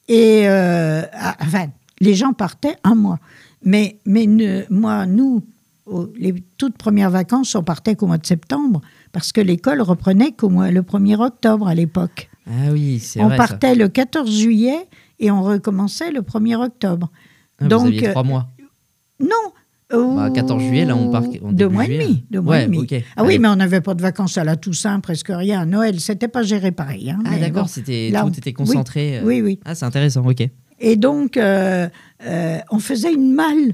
Et 0.08 0.42
euh, 0.48 1.02
ah, 1.12 1.36
enfin, 1.40 1.66
les 2.00 2.14
gens 2.14 2.32
partaient 2.32 2.76
un 2.84 2.94
mois. 2.94 3.18
Mais, 3.64 3.98
mais 4.04 4.26
ne- 4.26 4.62
moi, 4.70 5.06
nous, 5.06 5.42
les 6.16 6.34
toutes 6.58 6.76
premières 6.76 7.10
vacances, 7.10 7.54
on 7.54 7.62
partait 7.64 7.94
qu'au 7.96 8.06
mois 8.06 8.18
de 8.18 8.26
septembre, 8.26 8.80
parce 9.12 9.32
que 9.32 9.40
l'école 9.40 9.80
reprenait 9.80 10.32
qu'au 10.32 10.50
mois, 10.50 10.70
le 10.70 10.82
1er 10.82 11.16
octobre 11.20 11.66
à 11.66 11.74
l'époque. 11.74 12.28
Ah 12.46 12.70
oui, 12.72 13.00
c'est 13.00 13.20
On 13.20 13.26
vrai. 13.28 13.36
ça. 13.38 13.48
partait 13.48 13.74
le 13.74 13.88
14 13.88 14.30
juillet 14.30 14.86
et 15.18 15.30
on 15.30 15.42
recommençait 15.42 16.10
le 16.10 16.20
1er 16.20 16.56
octobre. 16.56 17.10
Ah, 17.58 17.66
donc, 17.66 17.80
vous 17.82 17.86
aviez 17.88 18.08
euh, 18.08 18.10
trois 18.10 18.22
mois. 18.24 18.48
Non 19.20 19.52
euh, 19.92 20.16
Bah, 20.16 20.30
14 20.30 20.62
juillet, 20.62 20.84
là, 20.84 20.96
on 20.96 21.10
part 21.10 21.24
en 21.42 21.52
Deux 21.52 21.68
mois 21.68 21.84
et 21.86 21.98
demi. 21.98 22.24
Deux 22.30 22.40
mois 22.40 22.56
Ouais, 22.56 22.62
et 22.64 22.66
demi. 22.66 22.86
Ah 23.16 23.22
oui, 23.22 23.28
Allez. 23.34 23.38
mais 23.38 23.48
on 23.48 23.56
n'avait 23.56 23.80
pas 23.80 23.94
de 23.94 24.02
vacances 24.02 24.38
à 24.38 24.44
la 24.44 24.56
Toussaint, 24.56 24.98
presque 25.00 25.28
rien. 25.30 25.60
À 25.60 25.66
Noël, 25.66 26.00
c'était 26.00 26.28
pas 26.28 26.42
géré 26.42 26.72
pareil. 26.72 27.10
hein, 27.10 27.18
Ah 27.26 27.38
d'accord, 27.38 27.62
bon. 27.64 27.68
c'était 27.68 28.10
Là, 28.10 28.22
tout 28.22 28.28
on- 28.28 28.30
était 28.32 28.52
concentré. 28.52 29.18
euh. 29.18 29.22
Oui, 29.24 29.40
oui. 29.42 29.60
Ah, 29.64 29.74
c'est 29.74 29.84
intéressant, 29.84 30.26
ok. 30.26 30.48
Et 30.80 30.96
donc, 30.96 31.36
euh, 31.36 31.88
euh, 32.26 32.58
on 32.70 32.78
faisait 32.78 33.12
une 33.12 33.32
malle. 33.34 33.72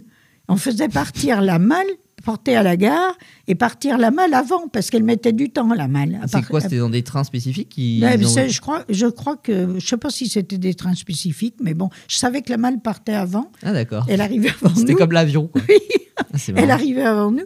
On 0.48 0.56
faisait 0.56 0.88
partir 0.88 1.40
la 1.40 1.58
malle, 1.58 1.86
porter 2.24 2.56
à 2.56 2.62
la 2.62 2.76
gare, 2.76 3.16
et 3.48 3.54
partir 3.54 3.98
la 3.98 4.10
malle 4.10 4.34
avant, 4.34 4.68
parce 4.68 4.90
qu'elle 4.90 5.02
mettait 5.04 5.32
du 5.32 5.50
temps, 5.50 5.72
la 5.74 5.88
malle. 5.88 6.20
C'est 6.26 6.42
quoi 6.46 6.60
C'était 6.60 6.78
dans 6.78 6.90
des 6.90 7.02
trains 7.02 7.24
spécifiques 7.24 7.68
qui. 7.68 8.00
Ouais, 8.02 8.16
ont- 8.24 8.48
je, 8.48 8.60
crois, 8.60 8.84
je 8.88 9.06
crois 9.06 9.36
que, 9.36 9.78
je 9.78 9.86
sais 9.86 9.96
pas 9.96 10.10
si 10.10 10.28
c'était 10.28 10.58
des 10.58 10.74
trains 10.74 10.94
spécifiques, 10.94 11.56
mais 11.62 11.74
bon, 11.74 11.88
je 12.08 12.16
savais 12.16 12.42
que 12.42 12.50
la 12.50 12.58
malle 12.58 12.80
partait 12.80 13.14
avant. 13.14 13.50
Ah 13.62 13.72
d'accord. 13.72 14.06
Elle 14.08 14.20
arrivait 14.20 14.50
avant 14.62 14.74
C'était 14.74 14.92
nous. 14.92 14.98
comme 14.98 15.12
l'avion. 15.12 15.50
Oui. 15.54 15.78
Ah, 16.16 16.36
Elle 16.56 16.70
arrivait 16.70 17.02
avant 17.02 17.30
nous. 17.30 17.44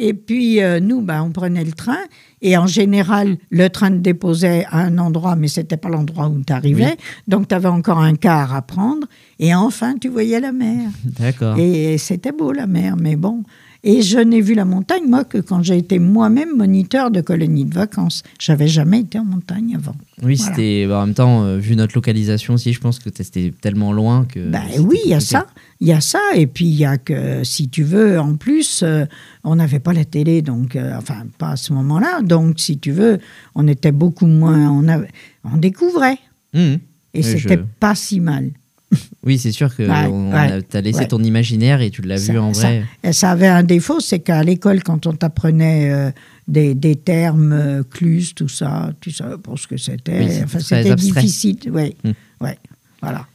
Et 0.00 0.14
puis, 0.14 0.62
euh, 0.62 0.78
nous, 0.78 1.02
bah, 1.02 1.24
on 1.24 1.32
prenait 1.32 1.64
le 1.64 1.72
train. 1.72 1.98
Et 2.40 2.56
en 2.56 2.68
général, 2.68 3.36
le 3.50 3.68
train 3.68 3.90
te 3.90 3.96
déposait 3.96 4.64
à 4.70 4.78
un 4.78 4.96
endroit, 4.98 5.34
mais 5.34 5.48
c'était 5.48 5.76
pas 5.76 5.88
l'endroit 5.88 6.28
où 6.28 6.40
tu 6.46 6.52
arrivais. 6.52 6.96
Donc, 7.26 7.48
tu 7.48 7.54
avais 7.56 7.66
encore 7.68 7.98
un 7.98 8.14
quart 8.14 8.54
à 8.54 8.62
prendre. 8.62 9.08
Et 9.40 9.56
enfin, 9.56 9.96
tu 10.00 10.08
voyais 10.08 10.38
la 10.38 10.52
mer. 10.52 10.88
D'accord. 11.04 11.58
Et 11.58 11.98
c'était 11.98 12.30
beau, 12.30 12.52
la 12.52 12.68
mer, 12.68 12.94
mais 12.96 13.16
bon. 13.16 13.42
Et 13.84 14.02
je 14.02 14.18
n'ai 14.18 14.40
vu 14.40 14.54
la 14.54 14.64
montagne, 14.64 15.04
moi, 15.08 15.22
que 15.24 15.38
quand 15.38 15.62
j'ai 15.62 15.76
été 15.78 15.98
moi-même 16.00 16.56
moniteur 16.56 17.10
de 17.12 17.20
colonie 17.20 17.64
de 17.64 17.74
vacances. 17.74 18.24
J'avais 18.40 18.66
jamais 18.66 19.00
été 19.00 19.18
en 19.20 19.24
montagne 19.24 19.76
avant. 19.76 19.94
Oui, 20.22 20.34
Voilà. 20.34 20.52
c'était 20.56 20.86
bah, 20.88 20.98
en 20.98 21.06
même 21.06 21.14
temps, 21.14 21.44
euh, 21.44 21.58
vu 21.58 21.76
notre 21.76 21.94
localisation 21.94 22.54
aussi, 22.54 22.72
je 22.72 22.80
pense 22.80 22.98
que 22.98 23.08
c'était 23.14 23.52
tellement 23.60 23.92
loin 23.92 24.24
que. 24.24 24.40
C'était 24.52 24.80
oui, 24.80 24.98
il 25.04 25.10
y 25.10 25.14
a 25.14 25.20
ça. 25.20 25.46
Il 25.80 25.86
y 25.86 25.92
a 25.92 26.00
ça. 26.00 26.18
Et 26.34 26.48
puis, 26.48 26.64
il 26.66 26.74
y 26.74 26.84
a 26.84 26.98
que, 26.98 27.44
si 27.44 27.68
tu 27.68 27.84
veux, 27.84 28.18
en 28.18 28.34
plus, 28.34 28.82
euh, 28.82 29.04
on 29.44 29.54
n'avait 29.56 29.78
pas 29.78 29.92
la 29.92 30.04
télé, 30.04 30.42
donc, 30.42 30.74
euh, 30.74 30.94
enfin, 30.98 31.22
pas 31.38 31.50
à 31.50 31.56
ce 31.56 31.72
moment-là. 31.72 32.20
Donc, 32.22 32.58
si 32.58 32.78
tu 32.78 32.90
veux, 32.90 33.18
on 33.54 33.68
était 33.68 33.92
beaucoup 33.92 34.26
moins. 34.26 34.70
On, 34.70 34.88
avait, 34.88 35.08
on 35.44 35.56
découvrait. 35.56 36.18
Mhm. 36.52 36.78
Et 37.14 37.18
Oui, 37.20 37.22
c'était 37.24 37.54
je- 37.56 37.62
pas 37.78 37.94
si 37.94 38.18
mal. 38.20 38.50
Oui, 39.24 39.38
c'est 39.38 39.52
sûr 39.52 39.74
que 39.76 39.82
Ouais, 39.82 40.06
on 40.10 40.32
ouais, 40.32 40.52
a- 40.52 40.62
t'as 40.62 40.80
laissé 40.80 41.06
ton 41.06 41.22
imaginaire 41.22 41.82
et 41.82 41.90
tu 41.90 42.00
l'as 42.00 42.16
Ça- 42.16 42.32
vu 42.32 42.38
en 42.38 42.54
ça- 42.54 42.68
vrai. 42.68 42.84
Et 43.04 43.12
ça 43.12 43.32
avait 43.32 43.46
un 43.46 43.62
défaut, 43.62 44.00
c'est 44.00 44.20
qu'à 44.20 44.42
l'école, 44.42 44.82
quand 44.82 45.06
on 45.06 45.12
t'apprenait 45.12 45.90
euh, 45.92 46.10
des, 46.46 46.74
des 46.74 46.96
termes, 46.96 47.52
euh, 47.52 47.82
clus, 47.82 48.34
tout 48.34 48.48
ça, 48.48 48.90
tu 49.00 49.10
savais 49.10 49.36
pas 49.36 49.52
ce 49.56 49.66
que 49.66 49.76
c'était. 49.76 50.20
Oui, 50.20 50.40
enfin, 50.44 50.60
c'était 50.60 50.94
difficile. 50.94 51.58
Oui, 51.70 51.94
Hmm. 52.02 52.12
ouais, 52.40 52.58
voilà. 53.02 53.26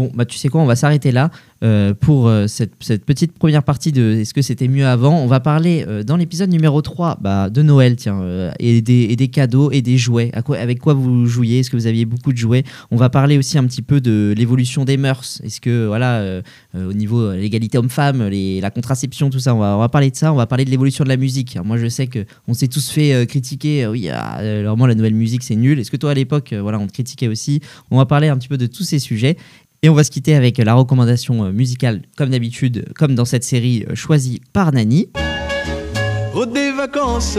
Bon, 0.00 0.10
bah 0.14 0.24
tu 0.24 0.38
sais 0.38 0.48
quoi, 0.48 0.62
on 0.62 0.66
va 0.66 0.76
s'arrêter 0.76 1.12
là 1.12 1.30
euh, 1.62 1.92
pour 1.92 2.26
euh, 2.26 2.46
cette, 2.46 2.74
petite 3.04 3.38
première 3.38 3.62
partie 3.62 3.92
de 3.92 4.12
Est-ce 4.12 4.32
que 4.32 4.40
c'était 4.40 4.66
mieux 4.66 4.86
avant? 4.86 5.18
On 5.18 5.26
va 5.26 5.40
parler 5.40 5.84
euh, 5.86 6.02
dans 6.02 6.16
l'épisode 6.16 6.48
numéro 6.48 6.80
3 6.80 7.18
bah, 7.20 7.50
de 7.50 7.60
Noël, 7.60 7.96
tiens, 7.96 8.50
et, 8.58 8.80
des, 8.80 9.08
et 9.10 9.16
des 9.16 9.28
cadeaux 9.28 9.70
et 9.70 9.82
des 9.82 9.98
jouets. 9.98 10.32
Avec 10.32 10.78
quoi 10.78 10.94
vous 10.94 11.26
jouiez? 11.26 11.58
Est-ce 11.58 11.68
que 11.68 11.76
vous 11.76 11.86
aviez 11.86 12.06
beaucoup 12.06 12.32
de 12.32 12.38
jouets? 12.38 12.64
On 12.90 12.96
va 12.96 13.10
parler 13.10 13.36
aussi 13.36 13.58
un 13.58 13.64
petit 13.64 13.82
peu 13.82 14.00
de 14.00 14.32
l'évolution 14.34 14.86
des 14.86 14.96
mœurs. 14.96 15.42
Est-ce 15.44 15.60
que, 15.60 15.86
voilà, 15.86 16.40
au 16.74 16.94
niveau 16.94 17.30
l'égalité 17.34 17.76
homme-femme, 17.76 18.26
la 18.30 18.70
contraception, 18.70 19.28
tout 19.28 19.38
ça, 19.38 19.54
on 19.54 19.58
va, 19.58 19.76
on 19.76 19.80
va 19.80 19.90
parler 19.90 20.10
de 20.10 20.16
ça. 20.16 20.32
On 20.32 20.36
va 20.36 20.46
parler 20.46 20.64
de 20.64 20.70
l'évolution 20.70 21.04
de 21.04 21.10
la 21.10 21.18
musique. 21.18 21.58
Moi, 21.62 21.76
je 21.76 21.88
sais 21.88 22.08
qu'on 22.08 22.54
s'est 22.54 22.68
tous 22.68 22.88
fait 22.88 23.26
critiquer. 23.26 23.86
oui, 23.86 24.08
ah, 24.08 24.40
moi, 24.76 24.88
la 24.88 24.94
nouvelle 24.94 25.14
musique, 25.14 25.42
c'est 25.42 25.56
nul. 25.56 25.78
Est-ce 25.78 25.90
que 25.90 25.98
toi, 25.98 26.12
à 26.12 26.14
l'époque, 26.14 26.54
voilà, 26.58 26.78
on 26.78 26.86
te 26.86 26.92
critiquait 26.92 27.28
aussi? 27.28 27.60
On 27.90 27.98
va 27.98 28.06
parler 28.06 28.28
un 28.28 28.38
petit 28.38 28.48
peu 28.48 28.56
de 28.56 28.66
tous 28.66 28.84
ces 28.84 28.98
sujets. 28.98 29.36
Et 29.82 29.88
on 29.88 29.94
va 29.94 30.04
se 30.04 30.10
quitter 30.10 30.34
avec 30.34 30.58
la 30.58 30.74
recommandation 30.74 31.44
euh, 31.44 31.52
musicale, 31.52 32.02
comme 32.18 32.28
d'habitude, 32.28 32.92
comme 32.94 33.14
dans 33.14 33.24
cette 33.24 33.44
série 33.44 33.86
euh, 33.88 33.94
choisie 33.94 34.42
par 34.52 34.72
Nani. 34.72 35.08
Route 36.34 36.52
des 36.52 36.70
vacances 36.70 37.38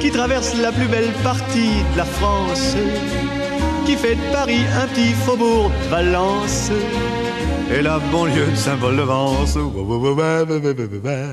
qui 0.00 0.10
traverse 0.10 0.60
la 0.60 0.72
plus 0.72 0.88
belle 0.88 1.12
partie 1.22 1.70
de 1.92 1.96
la 1.96 2.04
France, 2.04 2.74
qui 3.86 3.94
fait 3.94 4.16
de 4.16 4.32
Paris 4.32 4.62
un 4.82 4.88
petit 4.88 5.12
faubourg 5.12 5.70
Valence 5.90 6.72
et 7.72 7.80
la 7.80 8.00
banlieue 8.10 8.50
de 8.50 8.56
Saint-Paul-de-Vence. 8.56 9.58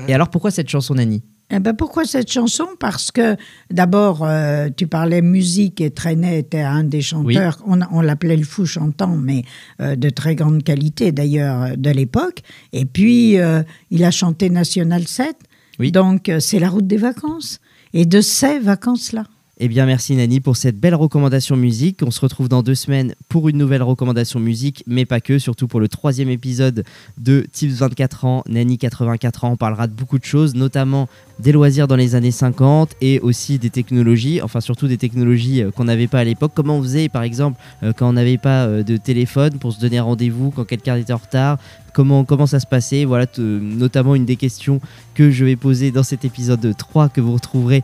Et 0.06 0.14
alors, 0.14 0.28
pourquoi 0.28 0.52
cette 0.52 0.68
chanson, 0.68 0.94
Nani? 0.94 1.24
Eh 1.50 1.60
ben 1.60 1.74
pourquoi 1.74 2.04
cette 2.04 2.30
chanson? 2.30 2.66
Parce 2.80 3.12
que 3.12 3.36
d'abord, 3.70 4.24
euh, 4.24 4.68
tu 4.76 4.88
parlais 4.88 5.22
musique 5.22 5.80
et 5.80 5.90
Trenet 5.90 6.40
était 6.40 6.60
un 6.62 6.82
des 6.82 7.02
chanteurs, 7.02 7.58
on, 7.66 7.78
on 7.92 8.00
l'appelait 8.00 8.36
le 8.36 8.42
fou 8.44 8.66
chantant, 8.66 9.16
mais 9.16 9.44
euh, 9.80 9.94
de 9.94 10.10
très 10.10 10.34
grande 10.34 10.64
qualité 10.64 11.12
d'ailleurs 11.12 11.62
euh, 11.62 11.76
de 11.76 11.90
l'époque. 11.90 12.42
Et 12.72 12.84
puis, 12.84 13.38
euh, 13.38 13.62
il 13.92 14.02
a 14.02 14.10
chanté 14.10 14.50
National 14.50 15.06
7, 15.06 15.36
Oui. 15.78 15.92
donc 15.92 16.30
c'est 16.40 16.58
la 16.58 16.68
route 16.68 16.86
des 16.86 16.96
vacances. 16.96 17.60
Et 17.94 18.04
de 18.06 18.20
ces 18.20 18.58
vacances-là. 18.58 19.24
Eh 19.58 19.68
bien, 19.68 19.86
merci 19.86 20.14
Nani 20.14 20.40
pour 20.40 20.58
cette 20.58 20.76
belle 20.78 20.94
recommandation 20.94 21.56
musique. 21.56 22.00
On 22.02 22.10
se 22.10 22.20
retrouve 22.20 22.46
dans 22.50 22.62
deux 22.62 22.74
semaines 22.74 23.14
pour 23.30 23.48
une 23.48 23.56
nouvelle 23.56 23.82
recommandation 23.82 24.38
musique, 24.38 24.84
mais 24.86 25.06
pas 25.06 25.20
que, 25.20 25.38
surtout 25.38 25.66
pour 25.66 25.80
le 25.80 25.88
troisième 25.88 26.28
épisode 26.28 26.84
de 27.16 27.46
Tips 27.50 27.72
24 27.78 28.24
ans, 28.26 28.44
Nani 28.50 28.76
84 28.76 29.44
ans. 29.44 29.52
On 29.52 29.56
parlera 29.56 29.86
de 29.86 29.94
beaucoup 29.94 30.18
de 30.18 30.24
choses, 30.26 30.54
notamment 30.54 31.08
des 31.38 31.52
loisirs 31.52 31.86
dans 31.86 31.96
les 31.96 32.14
années 32.14 32.30
50 32.30 32.94
et 33.00 33.20
aussi 33.20 33.58
des 33.58 33.70
technologies, 33.70 34.40
enfin 34.42 34.60
surtout 34.60 34.88
des 34.88 34.96
technologies 34.96 35.62
euh, 35.62 35.70
qu'on 35.70 35.84
n'avait 35.84 36.06
pas 36.06 36.20
à 36.20 36.24
l'époque. 36.24 36.52
Comment 36.54 36.76
on 36.76 36.82
faisait, 36.82 37.08
par 37.08 37.22
exemple, 37.22 37.60
euh, 37.82 37.92
quand 37.94 38.08
on 38.08 38.14
n'avait 38.14 38.38
pas 38.38 38.64
euh, 38.64 38.82
de 38.82 38.96
téléphone 38.96 39.58
pour 39.58 39.72
se 39.72 39.80
donner 39.80 40.00
rendez-vous, 40.00 40.50
quand 40.50 40.64
quelqu'un 40.64 40.96
était 40.96 41.12
en 41.12 41.18
retard? 41.18 41.58
Comment, 41.92 42.24
comment 42.24 42.46
ça 42.46 42.60
se 42.60 42.66
passait? 42.66 43.04
Voilà, 43.04 43.26
notamment 43.38 44.14
une 44.14 44.26
des 44.26 44.36
questions 44.36 44.80
que 45.14 45.30
je 45.30 45.44
vais 45.44 45.56
poser 45.56 45.90
dans 45.90 46.02
cet 46.02 46.24
épisode 46.24 46.76
3 46.76 47.08
que 47.08 47.20
vous 47.20 47.32
retrouverez 47.32 47.82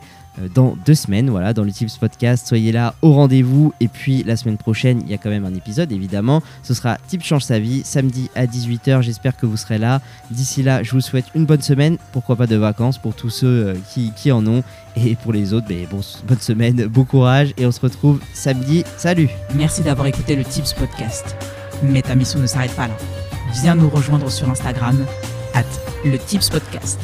dans 0.53 0.75
deux 0.85 0.95
semaines, 0.95 1.29
voilà, 1.29 1.53
dans 1.53 1.63
le 1.63 1.71
Tips 1.71 1.97
Podcast. 1.97 2.47
Soyez 2.47 2.71
là 2.71 2.95
au 3.01 3.13
rendez-vous. 3.13 3.73
Et 3.79 3.87
puis 3.87 4.23
la 4.23 4.35
semaine 4.35 4.57
prochaine, 4.57 5.01
il 5.05 5.11
y 5.11 5.13
a 5.13 5.17
quand 5.17 5.29
même 5.29 5.45
un 5.45 5.53
épisode, 5.53 5.91
évidemment. 5.91 6.41
Ce 6.63 6.73
sera 6.73 6.97
Tips 7.07 7.25
Change 7.25 7.43
sa 7.43 7.59
vie, 7.59 7.81
samedi 7.83 8.29
à 8.35 8.45
18h. 8.45 9.01
J'espère 9.01 9.37
que 9.37 9.45
vous 9.45 9.57
serez 9.57 9.77
là. 9.77 10.01
D'ici 10.31 10.63
là, 10.63 10.83
je 10.83 10.91
vous 10.91 11.01
souhaite 11.01 11.25
une 11.35 11.45
bonne 11.45 11.61
semaine. 11.61 11.97
Pourquoi 12.11 12.35
pas 12.35 12.47
de 12.47 12.55
vacances 12.55 12.97
pour 12.97 13.15
tous 13.15 13.42
euh, 13.47 13.75
qui, 14.15 14.31
en 14.31 14.45
ont. 14.47 14.63
Et 14.95 15.15
pour 15.15 15.33
les 15.33 15.53
autres, 15.53 15.67
ben, 15.67 15.87
bon, 15.89 16.01
bonne 16.27 16.39
semaine, 16.39 16.85
bon 16.85 17.03
courage. 17.03 17.53
Et 17.57 17.65
on 17.65 17.71
se 17.71 17.81
retrouve 17.81 18.19
samedi. 18.33 18.83
Salut 18.97 19.29
Merci 19.55 19.81
d'avoir 19.81 20.07
écouté 20.07 20.35
le 20.35 20.43
Tips 20.43 20.73
Podcast. 20.73 21.35
Mais 21.81 22.01
ta 22.01 22.15
mission 22.15 22.39
ne 22.39 22.47
s'arrête 22.47 22.75
pas 22.75 22.87
là. 22.87 22.97
Viens 23.61 23.75
nous 23.75 23.89
rejoindre 23.89 24.29
sur 24.29 24.49
Instagram, 24.49 25.05
at 25.53 25.63
le 26.05 26.17
Tips 26.17 26.49
Podcast. 26.49 26.99